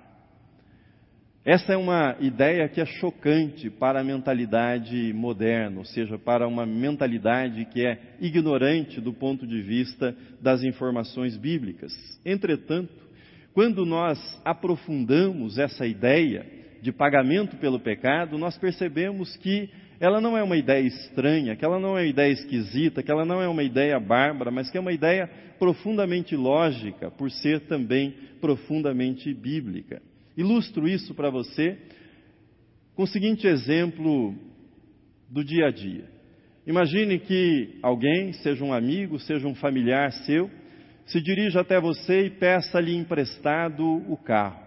Essa 1.47 1.75
é 1.75 1.77
uma 1.77 2.17
ideia 2.19 2.69
que 2.69 2.81
é 2.81 2.85
chocante 2.85 3.71
para 3.71 4.01
a 4.01 4.05
mentalidade 4.05 5.13
moderna, 5.13 5.79
ou 5.79 5.85
seja, 5.85 6.19
para 6.19 6.49
uma 6.49 6.67
mentalidade 6.67 7.65
que 7.67 7.87
é 7.87 8.17
ignorante 8.21 9.01
do 9.01 9.13
ponto 9.13 9.47
de 9.47 9.63
vista 9.63 10.13
das 10.43 10.65
informações 10.65 11.37
bíblicas. 11.37 11.93
Entretanto, 12.25 12.93
quando 13.55 13.87
nós 13.87 14.19
aprofundamos 14.45 15.57
essa 15.57 15.87
ideia 15.87 16.45
de 16.83 16.91
pagamento 16.91 17.57
pelo 17.59 17.79
pecado, 17.79 18.37
nós 18.37 18.59
percebemos 18.59 19.37
que 19.37 19.71
ela 20.01 20.21
não 20.21 20.37
é 20.37 20.43
uma 20.43 20.57
ideia 20.57 20.85
estranha, 20.85 21.55
que 21.55 21.65
ela 21.65 21.79
não 21.79 21.91
é 21.91 22.03
uma 22.03 22.09
ideia 22.09 22.33
esquisita, 22.33 23.05
que 23.05 23.11
ela 23.13 23.25
não 23.25 23.41
é 23.41 23.47
uma 23.47 23.63
ideia 23.63 24.01
bárbara, 24.01 24.51
mas 24.51 24.69
que 24.69 24.79
é 24.79 24.81
uma 24.81 24.93
ideia 24.93 25.31
profundamente 25.61 26.35
lógica, 26.35 27.09
por 27.09 27.31
ser 27.31 27.61
também 27.69 28.17
profundamente 28.41 29.33
bíblica. 29.33 30.03
Ilustro 30.37 30.87
isso 30.87 31.15
para 31.15 31.31
você 31.31 31.79
com 32.95 33.05
o 33.05 33.07
seguinte 33.07 33.47
exemplo 33.47 34.35
do 35.29 35.45
dia 35.45 35.67
a 35.67 35.71
dia. 35.71 36.05
Imagine 36.67 37.19
que 37.19 37.79
alguém, 37.83 38.33
seja 38.33 38.65
um 38.65 38.73
amigo, 38.73 39.19
seja 39.21 39.47
um 39.47 39.55
familiar 39.55 40.13
seu, 40.13 40.51
se 41.07 41.21
dirija 41.21 41.61
até 41.61 41.81
você 41.81 42.27
e 42.27 42.31
peça-lhe 42.31 42.95
emprestado 42.97 43.85
o 44.11 44.17
carro. 44.17 44.61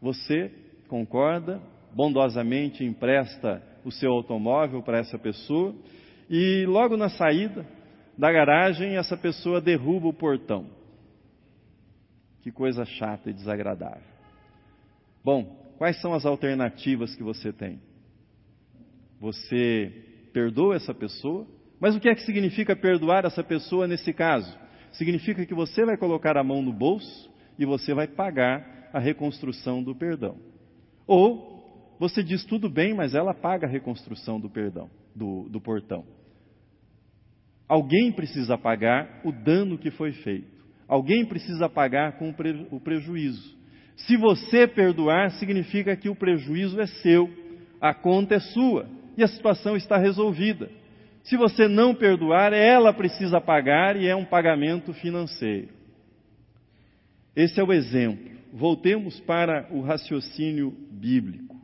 Você 0.00 0.52
concorda, 0.86 1.60
bondosamente 1.92 2.84
empresta 2.84 3.62
o 3.84 3.90
seu 3.90 4.12
automóvel 4.12 4.82
para 4.82 4.98
essa 4.98 5.18
pessoa 5.18 5.74
e 6.30 6.64
logo 6.66 6.96
na 6.96 7.08
saída 7.08 7.66
da 8.16 8.30
garagem 8.30 8.96
essa 8.96 9.16
pessoa 9.16 9.60
derruba 9.60 10.06
o 10.06 10.14
portão. 10.14 10.66
Que 12.42 12.52
coisa 12.52 12.84
chata 12.84 13.30
e 13.30 13.32
desagradável. 13.32 14.13
Bom, 15.24 15.74
quais 15.78 15.98
são 16.00 16.12
as 16.12 16.26
alternativas 16.26 17.14
que 17.16 17.22
você 17.22 17.52
tem? 17.52 17.80
Você 19.18 19.90
perdoa 20.32 20.76
essa 20.76 20.92
pessoa? 20.92 21.46
Mas 21.80 21.96
o 21.96 22.00
que 22.00 22.08
é 22.08 22.14
que 22.14 22.22
significa 22.22 22.76
perdoar 22.76 23.24
essa 23.24 23.42
pessoa 23.42 23.86
nesse 23.88 24.12
caso? 24.12 24.56
Significa 24.92 25.46
que 25.46 25.54
você 25.54 25.84
vai 25.84 25.96
colocar 25.96 26.36
a 26.36 26.44
mão 26.44 26.62
no 26.62 26.72
bolso 26.72 27.32
e 27.58 27.64
você 27.64 27.94
vai 27.94 28.06
pagar 28.06 28.90
a 28.92 28.98
reconstrução 28.98 29.82
do 29.82 29.94
perdão. 29.94 30.36
Ou 31.06 31.96
você 31.98 32.22
diz 32.22 32.44
tudo 32.44 32.68
bem, 32.68 32.94
mas 32.94 33.14
ela 33.14 33.32
paga 33.32 33.66
a 33.66 33.70
reconstrução 33.70 34.38
do 34.38 34.50
perdão, 34.50 34.90
do, 35.14 35.48
do 35.48 35.60
portão. 35.60 36.04
Alguém 37.66 38.12
precisa 38.12 38.58
pagar 38.58 39.22
o 39.24 39.32
dano 39.32 39.78
que 39.78 39.90
foi 39.90 40.12
feito. 40.12 40.52
Alguém 40.86 41.24
precisa 41.24 41.68
pagar 41.68 42.18
com 42.18 42.34
o 42.70 42.80
prejuízo. 42.80 43.56
Se 43.96 44.16
você 44.16 44.66
perdoar, 44.66 45.30
significa 45.32 45.96
que 45.96 46.08
o 46.08 46.16
prejuízo 46.16 46.80
é 46.80 46.86
seu, 46.86 47.30
a 47.80 47.94
conta 47.94 48.34
é 48.34 48.40
sua 48.40 48.86
e 49.16 49.22
a 49.22 49.28
situação 49.28 49.76
está 49.76 49.96
resolvida. 49.96 50.70
Se 51.22 51.36
você 51.36 51.68
não 51.68 51.94
perdoar, 51.94 52.52
ela 52.52 52.92
precisa 52.92 53.40
pagar 53.40 53.96
e 53.96 54.06
é 54.06 54.14
um 54.14 54.24
pagamento 54.24 54.92
financeiro. 54.92 55.68
Esse 57.34 57.58
é 57.58 57.64
o 57.64 57.72
exemplo. 57.72 58.32
Voltemos 58.52 59.18
para 59.20 59.66
o 59.70 59.80
raciocínio 59.80 60.70
bíblico. 60.90 61.56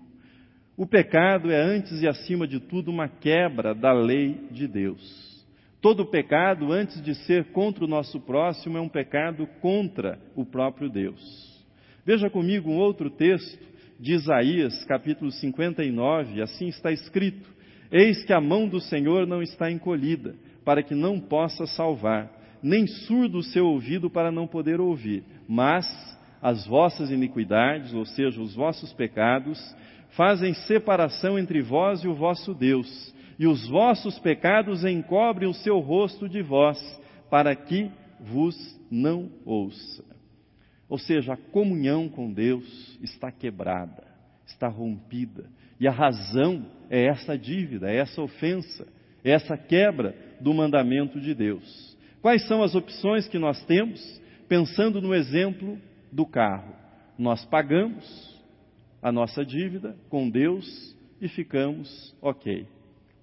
O 0.76 0.86
pecado 0.86 1.52
é, 1.52 1.60
antes 1.60 2.00
e 2.00 2.08
acima 2.08 2.48
de 2.48 2.58
tudo, 2.58 2.90
uma 2.90 3.06
quebra 3.06 3.74
da 3.74 3.92
lei 3.92 4.48
de 4.50 4.66
Deus. 4.66 5.30
Todo 5.80 6.06
pecado, 6.06 6.72
antes 6.72 7.02
de 7.02 7.14
ser 7.14 7.52
contra 7.52 7.84
o 7.84 7.88
nosso 7.88 8.18
próximo, 8.20 8.78
é 8.78 8.80
um 8.80 8.88
pecado 8.88 9.46
contra 9.60 10.18
o 10.34 10.44
próprio 10.44 10.88
Deus. 10.88 11.49
Veja 12.04 12.30
comigo 12.30 12.70
um 12.70 12.78
outro 12.78 13.10
texto 13.10 13.58
de 13.98 14.14
Isaías, 14.14 14.84
capítulo 14.84 15.30
59, 15.30 16.40
assim 16.40 16.68
está 16.68 16.90
escrito: 16.90 17.48
Eis 17.92 18.24
que 18.24 18.32
a 18.32 18.40
mão 18.40 18.66
do 18.66 18.80
Senhor 18.80 19.26
não 19.26 19.42
está 19.42 19.70
encolhida, 19.70 20.34
para 20.64 20.82
que 20.82 20.94
não 20.94 21.20
possa 21.20 21.66
salvar, 21.66 22.30
nem 22.62 22.86
surdo 22.86 23.38
o 23.38 23.42
seu 23.42 23.66
ouvido 23.66 24.08
para 24.08 24.32
não 24.32 24.46
poder 24.46 24.80
ouvir, 24.80 25.24
mas 25.46 25.86
as 26.40 26.66
vossas 26.66 27.10
iniquidades, 27.10 27.92
ou 27.92 28.06
seja, 28.06 28.40
os 28.40 28.54
vossos 28.54 28.92
pecados, 28.94 29.58
fazem 30.10 30.54
separação 30.54 31.38
entre 31.38 31.60
vós 31.60 32.02
e 32.02 32.08
o 32.08 32.14
vosso 32.14 32.54
Deus, 32.54 33.14
e 33.38 33.46
os 33.46 33.68
vossos 33.68 34.18
pecados 34.18 34.84
encobrem 34.84 35.48
o 35.48 35.54
seu 35.54 35.78
rosto 35.78 36.28
de 36.28 36.40
vós, 36.40 36.78
para 37.30 37.54
que 37.54 37.90
vos 38.18 38.56
não 38.90 39.30
ouça. 39.44 40.04
Ou 40.90 40.98
seja, 40.98 41.34
a 41.34 41.36
comunhão 41.36 42.08
com 42.08 42.32
Deus 42.32 42.98
está 43.00 43.30
quebrada, 43.30 44.02
está 44.44 44.66
rompida. 44.66 45.44
E 45.78 45.86
a 45.86 45.92
razão 45.92 46.66
é 46.90 47.04
essa 47.04 47.38
dívida, 47.38 47.88
é 47.88 47.98
essa 47.98 48.20
ofensa, 48.20 48.84
é 49.24 49.30
essa 49.30 49.56
quebra 49.56 50.16
do 50.40 50.52
mandamento 50.52 51.20
de 51.20 51.32
Deus. 51.32 51.96
Quais 52.20 52.46
são 52.48 52.60
as 52.60 52.74
opções 52.74 53.28
que 53.28 53.38
nós 53.38 53.64
temos? 53.66 54.20
Pensando 54.48 55.00
no 55.00 55.14
exemplo 55.14 55.78
do 56.10 56.26
carro. 56.26 56.74
Nós 57.16 57.44
pagamos 57.44 58.42
a 59.00 59.12
nossa 59.12 59.44
dívida 59.44 59.96
com 60.08 60.28
Deus 60.28 60.96
e 61.20 61.28
ficamos 61.28 62.12
ok. 62.20 62.66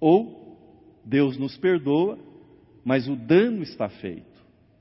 Ou 0.00 0.56
Deus 1.04 1.36
nos 1.36 1.58
perdoa, 1.58 2.18
mas 2.82 3.06
o 3.06 3.14
dano 3.14 3.62
está 3.62 3.90
feito 3.90 4.27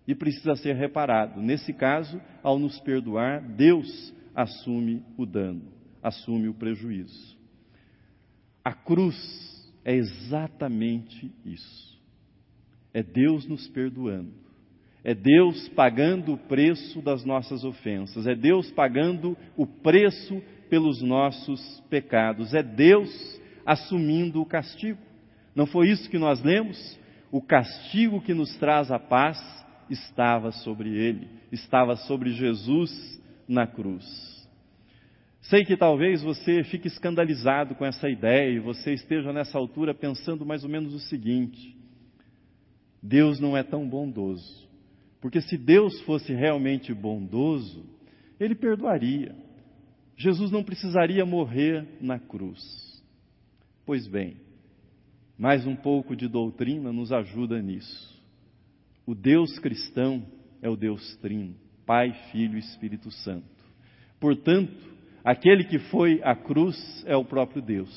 e 0.08 0.16
precisa 0.16 0.56
ser 0.56 0.74
reparado. 0.76 1.42
Nesse 1.42 1.74
caso, 1.74 2.22
ao 2.42 2.58
nos 2.58 2.80
perdoar, 2.80 3.42
Deus 3.42 4.14
assume 4.34 5.04
o 5.18 5.26
dano, 5.26 5.64
assume 6.02 6.48
o 6.48 6.54
prejuízo. 6.54 7.38
A 8.64 8.74
cruz 8.74 9.16
é 9.84 9.96
exatamente 9.96 11.32
isso. 11.46 11.98
É 12.94 13.04
Deus 13.04 13.48
nos 13.48 13.68
perdoando. 13.68 14.34
É 15.04 15.14
Deus 15.14 15.70
pagando 15.70 16.34
o 16.34 16.38
preço 16.38 17.02
das 17.02 17.24
nossas 17.24 17.64
ofensas. 17.64 18.28
É 18.28 18.36
Deus 18.36 18.72
pagando 18.72 19.38
o 19.56 19.66
preço 19.66 20.42
pelos 20.70 21.02
nossos 21.02 21.82
pecados. 21.90 22.54
É 22.54 22.62
Deus 22.62 23.10
assumindo 23.66 24.42
o 24.42 24.46
castigo. 24.46 25.00
Não 25.56 25.66
foi 25.66 25.90
isso 25.90 26.10
que 26.10 26.18
nós 26.18 26.44
lemos? 26.44 27.00
O 27.32 27.42
castigo 27.42 28.22
que 28.22 28.34
nos 28.34 28.56
traz 28.58 28.92
a 28.92 29.00
paz 29.00 29.38
estava 29.90 30.52
sobre 30.52 30.90
ele, 30.90 31.28
estava 31.52 31.96
sobre 31.96 32.32
Jesus 32.32 32.92
na 33.48 33.66
cruz. 33.66 34.06
Sei 35.42 35.64
que 35.64 35.78
talvez 35.78 36.22
você 36.22 36.64
fique 36.64 36.88
escandalizado 36.88 37.74
com 37.76 37.86
essa 37.86 38.10
ideia 38.10 38.52
e 38.52 38.60
você 38.60 38.94
esteja 38.94 39.32
nessa 39.32 39.58
altura 39.58 39.94
pensando 39.94 40.46
mais 40.46 40.64
ou 40.64 40.70
menos 40.70 40.94
o 40.94 41.00
seguinte: 41.00 41.78
Deus 43.02 43.40
não 43.40 43.56
é 43.56 43.64
tão 43.64 43.88
bondoso. 43.88 44.68
Porque 45.22 45.42
se 45.42 45.58
Deus 45.58 46.00
fosse 46.02 46.34
realmente 46.34 46.94
bondoso, 46.94 47.86
ele 48.40 48.56
perdoaria. 48.56 49.36
Jesus 50.16 50.52
não 50.52 50.64
precisaria 50.64 51.26
morrer 51.26 51.88
na 52.02 52.20
cruz. 52.20 52.62
Pois 53.86 54.08
bem, 54.08 54.38
mais 55.38 55.66
um 55.66 55.76
pouco 55.76 56.16
de 56.16 56.28
doutrina 56.28 56.92
nos 56.92 57.12
ajuda 57.12 57.62
nisso. 57.62 58.17
O 59.08 59.16
Deus 59.16 59.58
cristão 59.60 60.22
é 60.62 60.70
o 60.70 60.76
Deus 60.76 61.16
Trino, 61.22 61.56
Pai, 61.86 62.14
Filho 62.30 62.58
e 62.58 62.60
Espírito 62.60 63.10
Santo. 63.10 63.46
Portanto, 64.20 64.74
aquele 65.24 65.64
que 65.64 65.80
foi 65.80 66.20
à 66.22 66.36
cruz 66.36 67.06
é 67.08 67.16
o 67.16 67.24
próprio 67.24 67.62
Deus. 67.62 67.90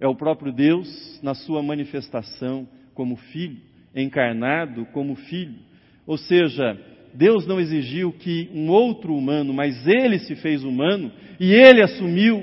É 0.00 0.08
o 0.08 0.16
próprio 0.16 0.50
Deus 0.50 1.20
na 1.22 1.34
sua 1.34 1.62
manifestação 1.62 2.66
como 2.94 3.16
filho, 3.16 3.60
encarnado 3.94 4.86
como 4.86 5.16
filho. 5.16 5.58
Ou 6.06 6.16
seja, 6.16 6.80
Deus 7.12 7.46
não 7.46 7.60
exigiu 7.60 8.10
que 8.10 8.48
um 8.54 8.70
outro 8.70 9.14
humano, 9.14 9.52
mas 9.52 9.86
ele 9.86 10.18
se 10.18 10.34
fez 10.36 10.64
humano 10.64 11.12
e 11.38 11.52
ele 11.52 11.82
assumiu 11.82 12.42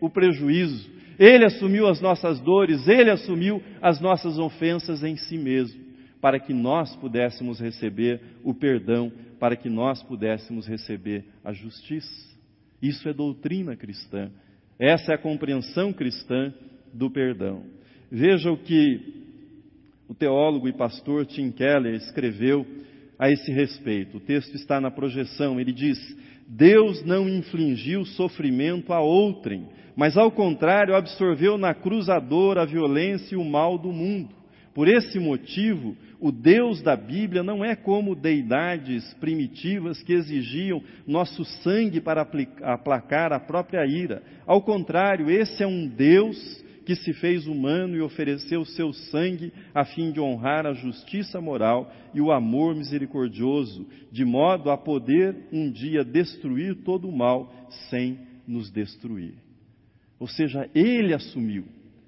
o 0.00 0.08
prejuízo, 0.08 0.88
ele 1.18 1.44
assumiu 1.44 1.88
as 1.88 2.00
nossas 2.00 2.38
dores, 2.38 2.86
ele 2.86 3.10
assumiu 3.10 3.60
as 3.82 4.00
nossas 4.00 4.38
ofensas 4.38 5.02
em 5.02 5.16
si 5.16 5.36
mesmo, 5.36 5.85
para 6.26 6.40
que 6.40 6.52
nós 6.52 6.96
pudéssemos 6.96 7.60
receber 7.60 8.20
o 8.42 8.52
perdão, 8.52 9.12
para 9.38 9.54
que 9.54 9.68
nós 9.70 10.02
pudéssemos 10.02 10.66
receber 10.66 11.24
a 11.44 11.52
justiça. 11.52 12.36
Isso 12.82 13.08
é 13.08 13.12
doutrina 13.12 13.76
cristã. 13.76 14.28
Essa 14.76 15.12
é 15.12 15.14
a 15.14 15.18
compreensão 15.18 15.92
cristã 15.92 16.52
do 16.92 17.08
perdão. 17.08 17.62
Veja 18.10 18.50
o 18.50 18.58
que 18.58 19.22
o 20.08 20.14
teólogo 20.16 20.66
e 20.66 20.72
pastor 20.72 21.26
Tim 21.26 21.52
Keller 21.52 21.94
escreveu 21.94 22.66
a 23.16 23.30
esse 23.30 23.52
respeito. 23.52 24.16
O 24.16 24.20
texto 24.20 24.56
está 24.56 24.80
na 24.80 24.90
projeção. 24.90 25.60
Ele 25.60 25.72
diz: 25.72 25.96
Deus 26.48 27.04
não 27.04 27.28
infligiu 27.28 28.04
sofrimento 28.04 28.92
a 28.92 29.00
outrem, 29.00 29.68
mas 29.94 30.16
ao 30.16 30.32
contrário 30.32 30.96
absorveu 30.96 31.56
na 31.56 31.72
cruz 31.72 32.08
a 32.08 32.18
dor, 32.18 32.58
a 32.58 32.64
violência 32.64 33.36
e 33.36 33.38
o 33.38 33.44
mal 33.44 33.78
do 33.78 33.92
mundo. 33.92 34.34
Por 34.76 34.88
esse 34.88 35.18
motivo, 35.18 35.96
o 36.18 36.32
Deus 36.32 36.82
da 36.82 36.96
Bíblia 36.96 37.42
não 37.42 37.64
é 37.64 37.76
como 37.76 38.14
deidades 38.14 39.12
primitivas 39.14 40.02
que 40.02 40.12
exigiam 40.12 40.82
nosso 41.06 41.44
sangue 41.44 42.00
para 42.00 42.26
aplacar 42.62 43.32
a 43.32 43.40
própria 43.40 43.84
ira. 43.86 44.22
Ao 44.46 44.62
contrário, 44.62 45.30
esse 45.30 45.62
é 45.62 45.66
um 45.66 45.86
Deus 45.86 46.64
que 46.86 46.94
se 46.94 47.12
fez 47.12 47.48
humano 47.48 47.96
e 47.96 48.00
ofereceu 48.00 48.64
seu 48.64 48.92
sangue 48.92 49.52
a 49.74 49.84
fim 49.84 50.12
de 50.12 50.20
honrar 50.20 50.64
a 50.66 50.72
justiça 50.72 51.40
moral 51.40 51.92
e 52.14 52.20
o 52.20 52.30
amor 52.30 52.76
misericordioso, 52.76 53.86
de 54.12 54.24
modo 54.24 54.70
a 54.70 54.78
poder 54.78 55.34
um 55.52 55.68
dia 55.68 56.04
destruir 56.04 56.76
todo 56.84 57.08
o 57.08 57.16
mal 57.16 57.52
sem 57.90 58.20
nos 58.46 58.70
destruir. 58.70 59.34
Ou 60.18 60.28
seja, 60.28 60.70
ele 60.74 61.12
assumiu, 61.12 61.64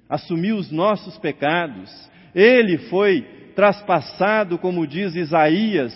assumiu 0.09 0.57
os 0.57 0.71
nossos 0.71 1.19
pecados, 1.19 1.91
ele 2.33 2.79
foi 2.89 3.27
traspassado, 3.59 4.57
como 4.57 4.87
diz 4.87 5.17
Isaías, 5.17 5.93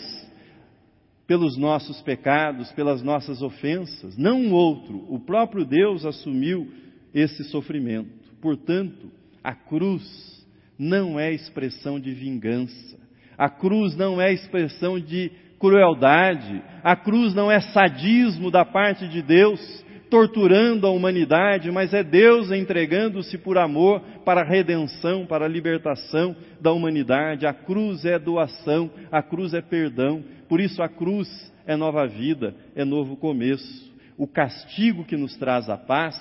pelos 1.28 1.56
nossos 1.56 2.02
pecados, 2.02 2.72
pelas 2.72 3.04
nossas 3.04 3.40
ofensas, 3.40 4.16
não 4.16 4.40
um 4.40 4.52
outro, 4.52 5.06
o 5.08 5.20
próprio 5.20 5.64
Deus 5.64 6.04
assumiu 6.04 6.68
esse 7.14 7.44
sofrimento. 7.44 8.10
Portanto, 8.40 9.12
a 9.44 9.54
cruz 9.54 10.44
não 10.76 11.20
é 11.20 11.32
expressão 11.32 12.00
de 12.00 12.12
vingança, 12.12 12.98
a 13.38 13.48
cruz 13.48 13.94
não 13.94 14.20
é 14.20 14.32
expressão 14.32 14.98
de 14.98 15.30
crueldade, 15.60 16.60
a 16.82 16.96
cruz 16.96 17.32
não 17.32 17.48
é 17.48 17.60
sadismo 17.60 18.50
da 18.50 18.64
parte 18.64 19.06
de 19.06 19.22
Deus 19.22 19.84
torturando 20.12 20.86
a 20.86 20.90
humanidade, 20.90 21.70
mas 21.70 21.94
é 21.94 22.04
Deus 22.04 22.50
entregando-se 22.50 23.38
por 23.38 23.56
amor 23.56 24.02
para 24.26 24.42
a 24.42 24.44
redenção, 24.44 25.24
para 25.24 25.46
a 25.46 25.48
libertação 25.48 26.36
da 26.60 26.70
humanidade. 26.70 27.46
A 27.46 27.54
cruz 27.54 28.04
é 28.04 28.18
doação, 28.18 28.90
a 29.10 29.22
cruz 29.22 29.54
é 29.54 29.62
perdão, 29.62 30.22
por 30.50 30.60
isso 30.60 30.82
a 30.82 30.88
cruz 30.88 31.26
é 31.64 31.76
nova 31.76 32.06
vida, 32.06 32.54
é 32.76 32.84
novo 32.84 33.16
começo. 33.16 33.90
O 34.18 34.26
castigo 34.26 35.02
que 35.02 35.16
nos 35.16 35.34
traz 35.38 35.70
a 35.70 35.78
paz 35.78 36.14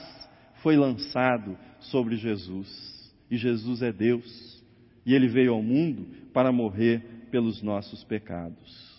foi 0.63 0.77
lançado 0.77 1.58
sobre 1.82 2.15
Jesus. 2.15 3.12
E 3.30 3.36
Jesus 3.36 3.82
é 3.82 3.91
Deus. 3.91 4.63
E 5.06 5.13
ele 5.13 5.27
veio 5.27 5.51
ao 5.51 5.62
mundo 5.62 6.08
para 6.32 6.49
morrer 6.49 7.27
pelos 7.30 7.62
nossos 7.62 8.06
pecados. 8.06 8.89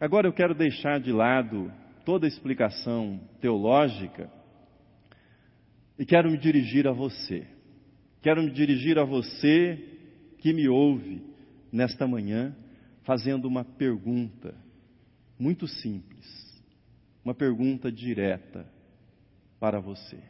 Agora 0.00 0.26
eu 0.26 0.32
quero 0.32 0.54
deixar 0.54 0.98
de 0.98 1.12
lado 1.12 1.70
toda 2.04 2.26
explicação 2.26 3.20
teológica 3.40 4.30
e 5.98 6.04
quero 6.04 6.30
me 6.30 6.38
dirigir 6.38 6.86
a 6.86 6.92
você. 6.92 7.46
Quero 8.20 8.42
me 8.42 8.50
dirigir 8.50 8.98
a 8.98 9.04
você 9.04 9.76
que 10.38 10.52
me 10.52 10.68
ouve 10.68 11.22
nesta 11.72 12.06
manhã, 12.06 12.54
fazendo 13.04 13.46
uma 13.46 13.64
pergunta 13.64 14.54
muito 15.38 15.66
simples. 15.66 16.52
uma 17.24 17.34
pergunta 17.34 17.90
direta 17.90 18.66
para 19.60 19.78
você. 19.78 20.20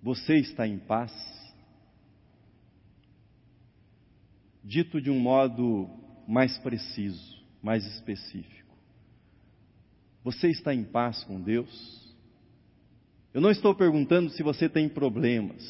Você 0.00 0.36
está 0.36 0.66
em 0.66 0.78
paz? 0.78 1.12
Dito 4.62 5.00
de 5.00 5.10
um 5.10 5.18
modo 5.18 5.90
mais 6.28 6.56
preciso, 6.58 7.35
mais 7.66 7.84
específico. 7.84 8.78
Você 10.22 10.48
está 10.50 10.72
em 10.72 10.84
paz 10.84 11.24
com 11.24 11.40
Deus? 11.40 12.14
Eu 13.34 13.40
não 13.40 13.50
estou 13.50 13.74
perguntando 13.74 14.30
se 14.30 14.40
você 14.40 14.68
tem 14.68 14.88
problemas. 14.88 15.64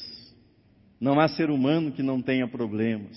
Não 1.00 1.18
há 1.18 1.26
ser 1.26 1.48
humano 1.48 1.90
que 1.90 2.02
não 2.02 2.20
tenha 2.20 2.46
problemas, 2.46 3.16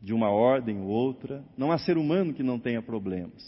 de 0.00 0.14
uma 0.14 0.30
ordem 0.30 0.78
ou 0.78 0.86
outra. 0.86 1.44
Não 1.58 1.72
há 1.72 1.78
ser 1.78 1.98
humano 1.98 2.32
que 2.32 2.44
não 2.44 2.60
tenha 2.60 2.80
problemas. 2.80 3.42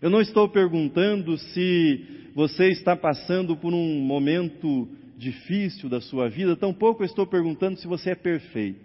Eu 0.00 0.08
não 0.08 0.20
estou 0.20 0.48
perguntando 0.48 1.36
se 1.36 2.30
você 2.32 2.68
está 2.68 2.94
passando 2.94 3.56
por 3.56 3.74
um 3.74 3.98
momento 3.98 4.88
difícil 5.16 5.88
da 5.88 6.00
sua 6.00 6.28
vida, 6.28 6.54
tampouco 6.54 7.02
estou 7.02 7.26
perguntando 7.26 7.76
se 7.80 7.88
você 7.88 8.10
é 8.10 8.14
perfeito. 8.14 8.84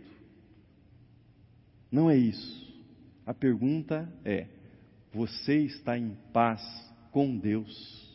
Não 1.91 2.09
é 2.09 2.17
isso. 2.17 2.73
A 3.23 3.35
pergunta 3.35 4.11
é: 4.25 4.47
você 5.13 5.57
está 5.59 5.97
em 5.97 6.15
paz 6.31 6.61
com 7.11 7.37
Deus? 7.37 8.07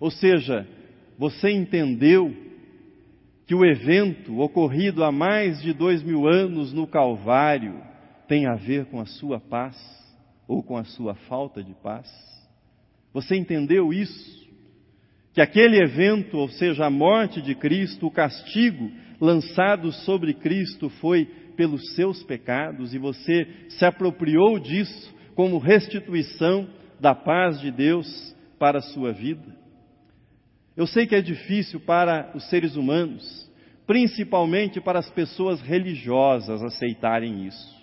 Ou 0.00 0.10
seja, 0.10 0.66
você 1.18 1.50
entendeu 1.50 2.34
que 3.46 3.54
o 3.54 3.64
evento 3.64 4.40
ocorrido 4.40 5.04
há 5.04 5.12
mais 5.12 5.62
de 5.62 5.72
dois 5.72 6.02
mil 6.02 6.26
anos 6.26 6.72
no 6.72 6.86
Calvário 6.86 7.80
tem 8.26 8.46
a 8.46 8.54
ver 8.54 8.86
com 8.86 9.00
a 9.00 9.06
sua 9.06 9.38
paz 9.38 9.76
ou 10.48 10.62
com 10.62 10.76
a 10.76 10.84
sua 10.84 11.14
falta 11.14 11.62
de 11.62 11.74
paz? 11.74 12.10
Você 13.12 13.36
entendeu 13.36 13.92
isso? 13.92 14.44
Que 15.32 15.40
aquele 15.40 15.82
evento, 15.82 16.38
ou 16.38 16.48
seja, 16.48 16.86
a 16.86 16.90
morte 16.90 17.42
de 17.42 17.54
Cristo, 17.54 18.06
o 18.06 18.10
castigo 18.10 18.90
lançado 19.20 19.92
sobre 19.92 20.34
Cristo 20.34 20.88
foi 20.88 21.28
pelos 21.56 21.94
seus 21.94 22.22
pecados 22.22 22.94
e 22.94 22.98
você 22.98 23.46
se 23.70 23.84
apropriou 23.84 24.58
disso 24.58 25.14
como 25.34 25.58
restituição 25.58 26.68
da 27.00 27.14
paz 27.14 27.60
de 27.60 27.70
Deus 27.70 28.34
para 28.58 28.78
a 28.78 28.82
sua 28.82 29.12
vida? 29.12 29.54
Eu 30.76 30.86
sei 30.86 31.06
que 31.06 31.14
é 31.14 31.20
difícil 31.20 31.80
para 31.80 32.32
os 32.34 32.48
seres 32.50 32.76
humanos, 32.76 33.50
principalmente 33.86 34.80
para 34.80 34.98
as 34.98 35.08
pessoas 35.10 35.60
religiosas, 35.60 36.62
aceitarem 36.62 37.46
isso. 37.46 37.74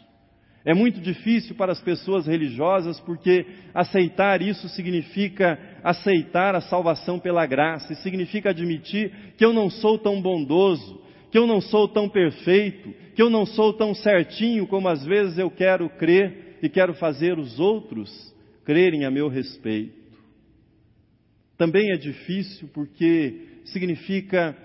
É 0.63 0.73
muito 0.75 0.99
difícil 0.99 1.55
para 1.55 1.71
as 1.71 1.81
pessoas 1.81 2.27
religiosas 2.27 2.99
porque 2.99 3.45
aceitar 3.73 4.41
isso 4.41 4.69
significa 4.69 5.57
aceitar 5.83 6.53
a 6.55 6.61
salvação 6.61 7.17
pela 7.17 7.45
graça, 7.47 7.93
e 7.93 7.95
significa 7.95 8.51
admitir 8.51 9.11
que 9.37 9.43
eu 9.43 9.53
não 9.53 9.69
sou 9.69 9.97
tão 9.97 10.21
bondoso, 10.21 11.01
que 11.31 11.37
eu 11.37 11.47
não 11.47 11.61
sou 11.61 11.87
tão 11.87 12.07
perfeito, 12.07 12.93
que 13.15 13.21
eu 13.21 13.29
não 13.29 13.45
sou 13.45 13.73
tão 13.73 13.93
certinho 13.93 14.67
como 14.67 14.87
às 14.87 15.03
vezes 15.05 15.37
eu 15.37 15.49
quero 15.49 15.89
crer 15.89 16.57
e 16.61 16.69
quero 16.69 16.93
fazer 16.93 17.37
os 17.37 17.59
outros 17.59 18.33
crerem 18.63 19.05
a 19.05 19.11
meu 19.11 19.27
respeito. 19.27 19.99
Também 21.57 21.91
é 21.91 21.97
difícil 21.97 22.69
porque 22.73 23.61
significa 23.65 24.57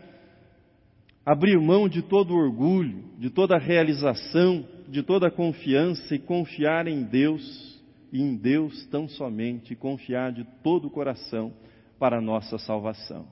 abrir 1.24 1.58
mão 1.58 1.88
de 1.88 2.02
todo 2.02 2.34
orgulho, 2.34 3.04
de 3.18 3.30
toda 3.30 3.58
realização, 3.58 4.66
de 4.88 5.02
toda 5.02 5.30
confiança 5.30 6.14
e 6.14 6.18
confiar 6.18 6.86
em 6.86 7.02
Deus 7.02 7.76
e 8.12 8.22
em 8.22 8.36
Deus 8.36 8.86
tão 8.86 9.08
somente, 9.08 9.74
confiar 9.74 10.32
de 10.32 10.44
todo 10.62 10.86
o 10.86 10.90
coração 10.90 11.52
para 11.98 12.18
a 12.18 12.22
nossa 12.22 12.58
salvação. 12.58 13.26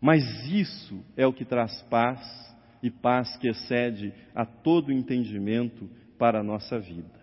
Mas 0.00 0.22
isso 0.50 0.98
é 1.16 1.26
o 1.26 1.32
que 1.32 1.44
traz 1.44 1.80
paz 1.82 2.20
e 2.82 2.90
paz 2.90 3.36
que 3.36 3.48
excede 3.48 4.12
a 4.34 4.44
todo 4.44 4.92
entendimento 4.92 5.88
para 6.18 6.40
a 6.40 6.42
nossa 6.42 6.78
vida. 6.78 7.20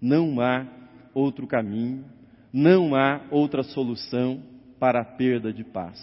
Não 0.00 0.40
há 0.40 0.66
outro 1.14 1.46
caminho, 1.46 2.04
não 2.52 2.94
há 2.94 3.22
outra 3.30 3.62
solução 3.62 4.42
para 4.78 5.00
a 5.00 5.04
perda 5.04 5.52
de 5.52 5.64
paz. 5.64 5.98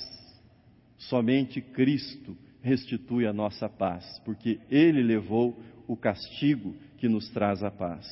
Somente 0.98 1.62
Cristo 1.62 2.36
restitui 2.62 3.26
a 3.26 3.34
nossa 3.34 3.70
paz, 3.70 4.06
porque 4.26 4.60
Ele 4.70 5.02
levou 5.02 5.58
o 5.88 5.96
castigo 5.96 6.76
que 6.98 7.08
nos 7.08 7.30
traz 7.30 7.64
a 7.64 7.72
paz. 7.72 8.06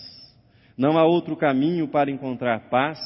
Não 0.78 0.98
há 0.98 1.06
outro 1.06 1.36
caminho 1.36 1.88
para 1.88 2.12
encontrar 2.12 2.70
paz, 2.70 3.00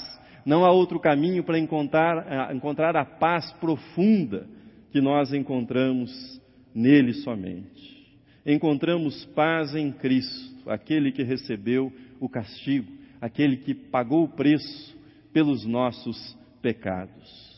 não 0.46 0.66
há 0.66 0.72
outro 0.72 1.00
caminho 1.00 1.44
para 1.44 1.60
encontrar, 1.60 2.54
encontrar 2.54 2.96
a 2.96 3.06
paz 3.06 3.52
profunda 3.54 4.48
que 4.92 5.00
nós 5.00 5.34
encontramos 5.34 6.41
nele 6.74 7.14
somente. 7.14 8.02
Encontramos 8.46 9.26
paz 9.36 9.76
em 9.76 9.92
Cristo, 9.92 10.70
aquele 10.70 11.12
que 11.12 11.24
recebeu 11.24 11.92
o 12.20 12.28
castigo, 12.28 12.92
aquele 13.20 13.58
que 13.58 13.74
pagou 13.74 14.24
o 14.24 14.30
preço 14.30 14.98
pelos 15.32 15.66
nossos 15.66 16.38
pecados. 16.62 17.52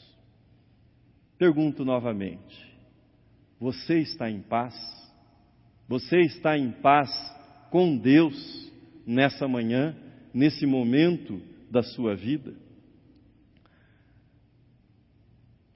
Pergunto 1.37 1.85
novamente: 1.85 2.73
você 3.59 3.99
está 3.99 4.29
em 4.29 4.41
paz? 4.41 4.75
Você 5.87 6.19
está 6.21 6.57
em 6.57 6.71
paz 6.71 7.09
com 7.69 7.97
Deus 7.97 8.71
nessa 9.05 9.47
manhã, 9.47 9.95
nesse 10.33 10.65
momento 10.65 11.41
da 11.69 11.83
sua 11.83 12.15
vida? 12.15 12.53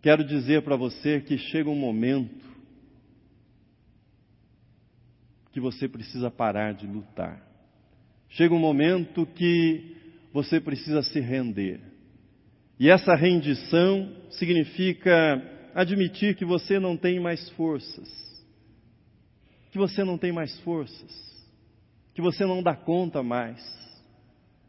Quero 0.01 0.23
dizer 0.23 0.61
para 0.61 0.75
você 0.75 1.19
que 1.19 1.37
chega 1.37 1.69
um 1.69 1.75
momento 1.75 2.46
que 5.51 5.59
você 5.59 5.87
precisa 5.87 6.29
parar 6.29 6.73
de 6.73 6.85
lutar. 6.85 7.41
Chega 8.29 8.53
um 8.53 8.59
momento 8.59 9.25
que 9.25 9.95
você 10.33 10.59
precisa 10.59 11.01
se 11.01 11.19
render. 11.19 11.79
E 12.79 12.89
essa 12.89 13.15
rendição 13.15 14.11
significa 14.29 15.41
admitir 15.73 16.35
que 16.35 16.45
você 16.45 16.79
não 16.79 16.95
tem 16.95 17.19
mais 17.19 17.49
forças, 17.51 18.07
que 19.71 19.77
você 19.77 20.03
não 20.03 20.17
tem 20.17 20.31
mais 20.31 20.59
forças, 20.59 21.11
que 22.13 22.21
você 22.21 22.45
não 22.45 22.61
dá 22.61 22.75
conta 22.75 23.23
mais, 23.23 23.63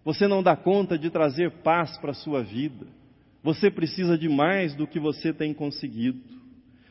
você 0.04 0.26
não 0.26 0.42
dá 0.42 0.56
conta 0.56 0.98
de 0.98 1.10
trazer 1.10 1.50
paz 1.62 1.98
para 1.98 2.12
a 2.12 2.14
sua 2.14 2.42
vida, 2.42 2.86
você 3.42 3.70
precisa 3.70 4.16
de 4.16 4.28
mais 4.28 4.74
do 4.74 4.86
que 4.86 4.98
você 4.98 5.32
tem 5.32 5.52
conseguido. 5.52 6.20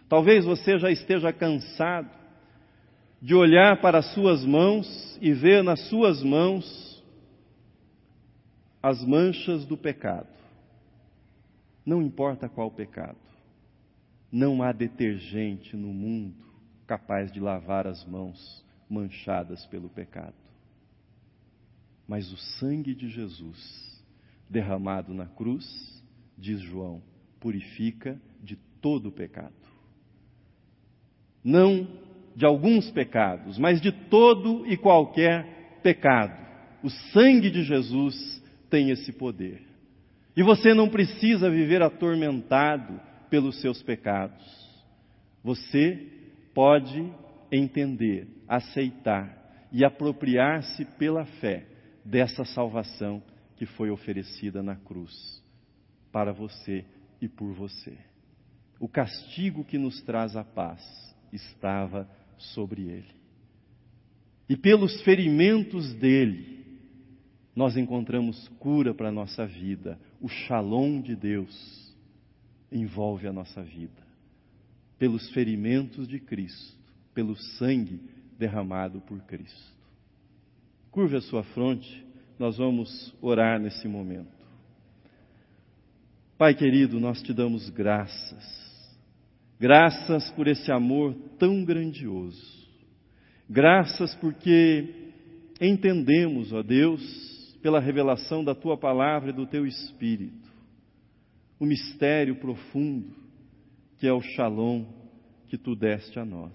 Talvez 0.08 0.45
você 0.45 0.78
já 0.78 0.89
esteja 0.91 1.34
cansado 1.34 2.10
de 3.21 3.34
olhar 3.34 3.82
para 3.82 3.99
as 3.99 4.13
suas 4.13 4.45
mãos 4.45 5.17
e 5.21 5.34
ver 5.34 5.63
nas 5.63 5.88
suas 5.89 6.21
mãos 6.23 7.03
as 8.82 9.03
manchas 9.03 9.65
do 9.65 9.75
pecado. 9.75 10.30
Não 11.86 12.01
importa 12.01 12.47
qual 12.47 12.69
pecado. 12.69 13.17
Não 14.32 14.62
há 14.62 14.71
detergente 14.71 15.75
no 15.75 15.93
mundo 15.93 16.45
capaz 16.86 17.32
de 17.32 17.39
lavar 17.39 17.88
as 17.88 18.06
mãos 18.06 18.63
manchadas 18.89 19.65
pelo 19.65 19.89
pecado. 19.89 20.36
Mas 22.08 22.32
o 22.32 22.38
sangue 22.38 22.93
de 22.93 23.10
Jesus, 23.10 24.03
derramado 24.49 25.13
na 25.13 25.25
cruz, 25.25 26.03
diz 26.38 26.62
João, 26.62 27.01
purifica 27.39 28.19
de 28.41 28.56
todo 28.82 29.10
o 29.10 29.12
pecado. 29.12 29.53
Não 31.43 31.88
de 32.38 32.45
alguns 32.45 32.91
pecados, 32.91 33.58
mas 33.58 33.82
de 33.82 33.91
todo 33.91 34.63
e 34.67 34.78
qualquer 34.78 35.80
pecado. 35.82 36.38
O 36.84 36.89
sangue 37.12 37.50
de 37.50 37.63
Jesus 37.63 38.15
tem 38.69 38.91
esse 38.91 39.12
poder. 39.12 39.63
E 40.36 40.43
você 40.43 40.71
não 40.71 40.88
precisa 40.88 41.50
viver 41.50 41.82
atormentado 41.82 43.02
pelos 43.28 43.60
seus 43.60 43.82
pecados. 43.82 44.45
Você 45.43 46.00
pode 46.54 47.12
entender, 47.52 48.28
aceitar 48.47 49.67
e 49.71 49.84
apropriar-se 49.84 50.86
pela 50.86 51.26
fé 51.26 51.65
dessa 52.06 52.45
salvação 52.45 53.19
que 53.56 53.65
foi 53.65 53.89
oferecida 53.89 54.62
na 54.62 54.76
cruz 54.76 55.43
para 56.12 56.32
você 56.32 56.86
e 57.19 57.28
por 57.28 57.52
você. 57.54 57.97
O 58.80 58.88
castigo 58.88 59.65
que 59.65 59.80
nos 59.80 60.04
traz 60.04 60.36
a 60.36 60.43
paz 60.43 60.84
estava 61.34 62.08
sobre 62.38 62.84
ele. 62.84 63.17
E 64.50 64.56
pelos 64.56 65.02
ferimentos 65.02 65.93
dele, 65.95 66.58
nós 67.56 67.76
encontramos 67.76 68.47
cura 68.60 68.93
para 68.93 69.10
a 69.10 69.12
nossa 69.12 69.45
vida, 69.45 70.00
o 70.21 70.30
shalom 70.30 71.02
de 71.02 71.15
Deus 71.15 71.95
envolve 72.71 73.28
a 73.28 73.34
nossa 73.34 73.62
vida. 73.62 74.06
Pelos 74.97 75.30
ferimentos 75.32 76.08
de 76.08 76.19
Cristo, 76.19 76.78
pelo 77.13 77.36
sangue 77.36 78.00
derramado 78.38 79.02
por 79.02 79.19
Cristo. 79.21 79.76
Curve 80.91 81.17
a 81.17 81.21
sua 81.21 81.43
fronte, 81.43 82.06
nós 82.39 82.58
vamos 82.58 83.13
orar 83.21 83.60
nesse 83.60 83.88
momento. 83.88 84.38
Pai 86.38 86.54
querido, 86.54 87.00
nós 87.00 87.21
te 87.21 87.34
damos 87.34 87.69
graças. 87.69 88.66
Graças 89.60 90.30
por 90.32 90.48
esse 90.48 90.72
amor 90.72 91.15
tão 91.39 91.63
grandioso. 91.63 92.58
Graças 93.50 94.13
porque 94.15 95.12
entendemos, 95.60 96.54
ó 96.54 96.62
Deus, 96.62 97.02
pela 97.62 97.80
revelação 97.80 98.43
da 98.43 98.54
tua 98.54 98.78
palavra 98.78 99.32
e 99.32 99.34
do 99.34 99.48
teu 99.48 99.65
espírito, 99.65 100.48
o 101.60 101.65
mistério 101.65 102.36
profundo 102.36 103.28
que 103.98 104.08
é 104.08 104.13
o 104.13 104.22
Shalom 104.22 104.86
que 105.48 105.58
tu 105.58 105.76
deste 105.76 106.20
a 106.20 106.26
nós. 106.26 106.54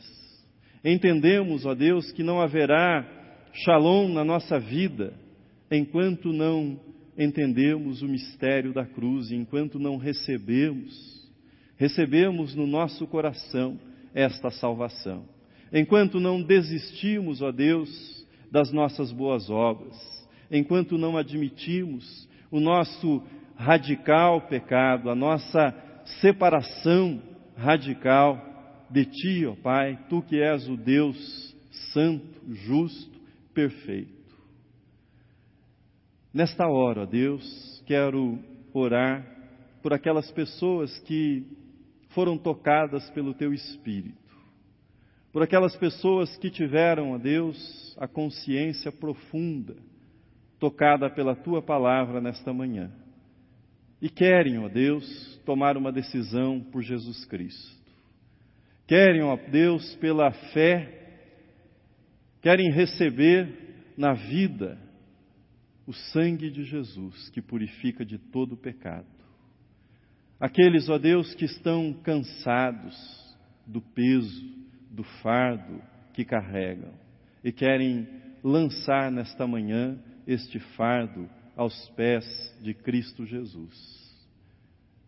Entendemos, 0.85 1.67
ó 1.67 1.75
Deus, 1.75 2.13
que 2.13 2.23
não 2.23 2.41
haverá 2.41 3.05
Shalom 3.53 4.13
na 4.13 4.25
nossa 4.25 4.59
vida 4.59 5.13
enquanto 5.71 6.33
não 6.33 6.79
entendemos 7.19 8.03
o 8.03 8.09
mistério 8.09 8.73
da 8.73 8.87
cruz, 8.87 9.31
enquanto 9.31 9.79
não 9.79 9.97
recebemos, 9.97 11.22
recebemos 11.83 12.55
no 12.55 12.65
nosso 12.65 13.09
coração 13.09 13.77
esta 14.15 14.53
salvação. 14.53 15.25
Enquanto 15.73 16.21
não 16.21 16.41
desistimos, 16.41 17.43
ó 17.43 17.51
Deus, 17.51 18.25
das 18.53 18.71
nossas 18.71 19.11
boas 19.11 19.51
obras, 19.51 19.97
enquanto 20.49 20.97
não 20.97 21.17
admitimos 21.17 22.29
o 22.53 22.61
nosso 22.61 23.21
radical 23.57 24.43
pecado, 24.43 25.11
a 25.11 25.15
nossa 25.17 25.75
separação 26.21 27.21
radical 27.57 28.87
de 28.89 29.05
Ti, 29.05 29.47
ó 29.47 29.57
Pai, 29.57 29.99
Tu 30.09 30.23
que 30.23 30.41
és 30.41 30.69
o 30.69 30.77
Deus 30.77 31.53
santo, 31.93 32.43
justo, 32.49 33.19
perfeito. 33.53 34.37
Nesta 36.33 36.69
hora, 36.69 37.03
ó 37.03 37.07
Deus, 37.07 37.83
quero 37.87 38.39
orar 38.73 39.27
por 39.83 39.93
aquelas 39.93 40.31
pessoas 40.31 40.97
que 41.01 41.61
foram 42.15 42.39
tocadas 42.39 43.09
pelo 43.11 43.35
Teu 43.35 43.53
Espírito, 43.53 44.17
por 45.33 45.43
aquelas 45.43 45.75
pessoas 45.77 46.37
que 46.37 46.51
tiveram, 46.51 47.13
ó 47.13 47.19
Deus, 47.19 47.97
a 47.99 48.07
consciência 48.07 48.93
profunda, 48.93 49.77
tocada 50.59 51.09
pela 51.11 51.35
Tua 51.35 51.63
palavra 51.63 52.21
nesta 52.21 52.53
manhã, 52.53 52.91
e 54.01 54.09
querem, 54.09 54.59
ó 54.59 54.69
Deus, 54.69 55.41
tomar 55.45 55.77
uma 55.77 55.93
decisão 55.93 56.61
por 56.61 56.83
Jesus 56.83 57.25
Cristo. 57.25 57.81
Querem, 58.87 59.23
ó 59.23 59.37
Deus, 59.37 59.95
pela 59.97 60.33
fé, 60.53 61.21
querem 62.41 62.71
receber 62.73 63.95
na 63.97 64.13
vida 64.13 64.79
o 65.87 65.93
sangue 65.93 66.51
de 66.51 66.65
Jesus 66.65 67.31
que 67.31 67.41
purifica 67.41 68.05
de 68.05 68.19
todo 68.19 68.57
pecado. 68.57 69.22
Aqueles, 70.43 70.89
ó 70.89 70.99
Deus, 70.99 71.33
que 71.37 71.45
estão 71.45 71.93
cansados 72.03 72.97
do 73.65 73.81
peso, 73.81 74.45
do 74.91 75.05
fardo 75.23 75.81
que 76.13 76.25
carregam 76.25 76.91
e 77.45 77.53
querem 77.53 78.09
lançar 78.43 79.13
nesta 79.13 79.47
manhã 79.47 79.97
este 80.27 80.59
fardo 80.59 81.31
aos 81.57 81.89
pés 81.91 82.25
de 82.61 82.75
Cristo 82.75 83.25
Jesus. 83.25 83.73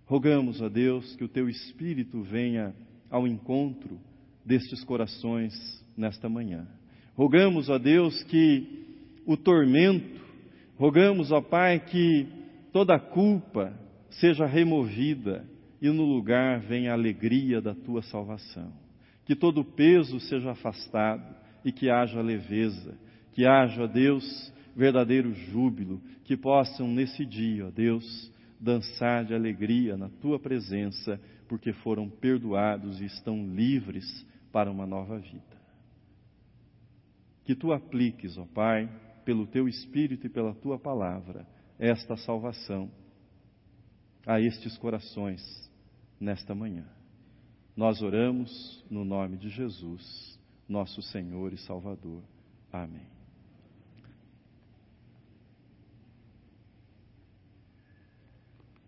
Rogamos 0.06 0.62
a 0.62 0.68
Deus 0.68 1.16
que 1.16 1.24
o 1.24 1.28
teu 1.28 1.48
Espírito 1.48 2.22
venha 2.22 2.72
ao 3.10 3.26
encontro 3.26 3.98
destes 4.44 4.84
corações 4.84 5.52
nesta 5.96 6.28
manhã. 6.28 6.64
Rogamos 7.16 7.68
a 7.68 7.76
Deus 7.76 8.22
que 8.22 8.84
o 9.26 9.36
tormento 9.36 10.22
Rogamos, 10.76 11.30
ó 11.30 11.40
Pai, 11.40 11.78
que 11.80 12.26
toda 12.72 12.98
culpa 12.98 13.72
seja 14.20 14.46
removida 14.46 15.46
e 15.80 15.88
no 15.90 16.04
lugar 16.04 16.60
venha 16.60 16.90
a 16.90 16.94
alegria 16.94 17.60
da 17.60 17.74
tua 17.74 18.02
salvação. 18.02 18.72
Que 19.24 19.34
todo 19.34 19.64
peso 19.64 20.20
seja 20.20 20.52
afastado 20.52 21.34
e 21.64 21.72
que 21.72 21.90
haja 21.90 22.20
leveza, 22.20 22.96
que 23.32 23.46
haja, 23.46 23.86
Deus, 23.86 24.52
verdadeiro 24.76 25.32
júbilo, 25.32 26.00
que 26.24 26.36
possam 26.36 26.88
nesse 26.88 27.24
dia, 27.24 27.66
ó 27.66 27.70
Deus, 27.70 28.32
dançar 28.60 29.24
de 29.24 29.34
alegria 29.34 29.96
na 29.96 30.08
tua 30.08 30.38
presença, 30.38 31.20
porque 31.48 31.72
foram 31.72 32.08
perdoados 32.08 33.00
e 33.00 33.04
estão 33.04 33.46
livres 33.46 34.26
para 34.52 34.70
uma 34.70 34.86
nova 34.86 35.18
vida. 35.18 35.42
Que 37.44 37.54
tu 37.54 37.72
apliques, 37.72 38.38
ó 38.38 38.46
Pai, 38.46 38.88
pelo 39.24 39.46
teu 39.46 39.68
Espírito 39.68 40.26
e 40.26 40.30
pela 40.30 40.54
tua 40.54 40.78
palavra, 40.78 41.46
esta 41.78 42.16
salvação 42.16 42.90
a 44.26 44.40
estes 44.40 44.76
corações 44.78 45.70
nesta 46.20 46.54
manhã. 46.54 46.84
Nós 47.76 48.00
oramos 48.02 48.84
no 48.88 49.04
nome 49.04 49.36
de 49.36 49.48
Jesus, 49.48 50.38
nosso 50.68 51.02
Senhor 51.02 51.52
e 51.52 51.58
Salvador. 51.58 52.22
Amém. 52.72 53.13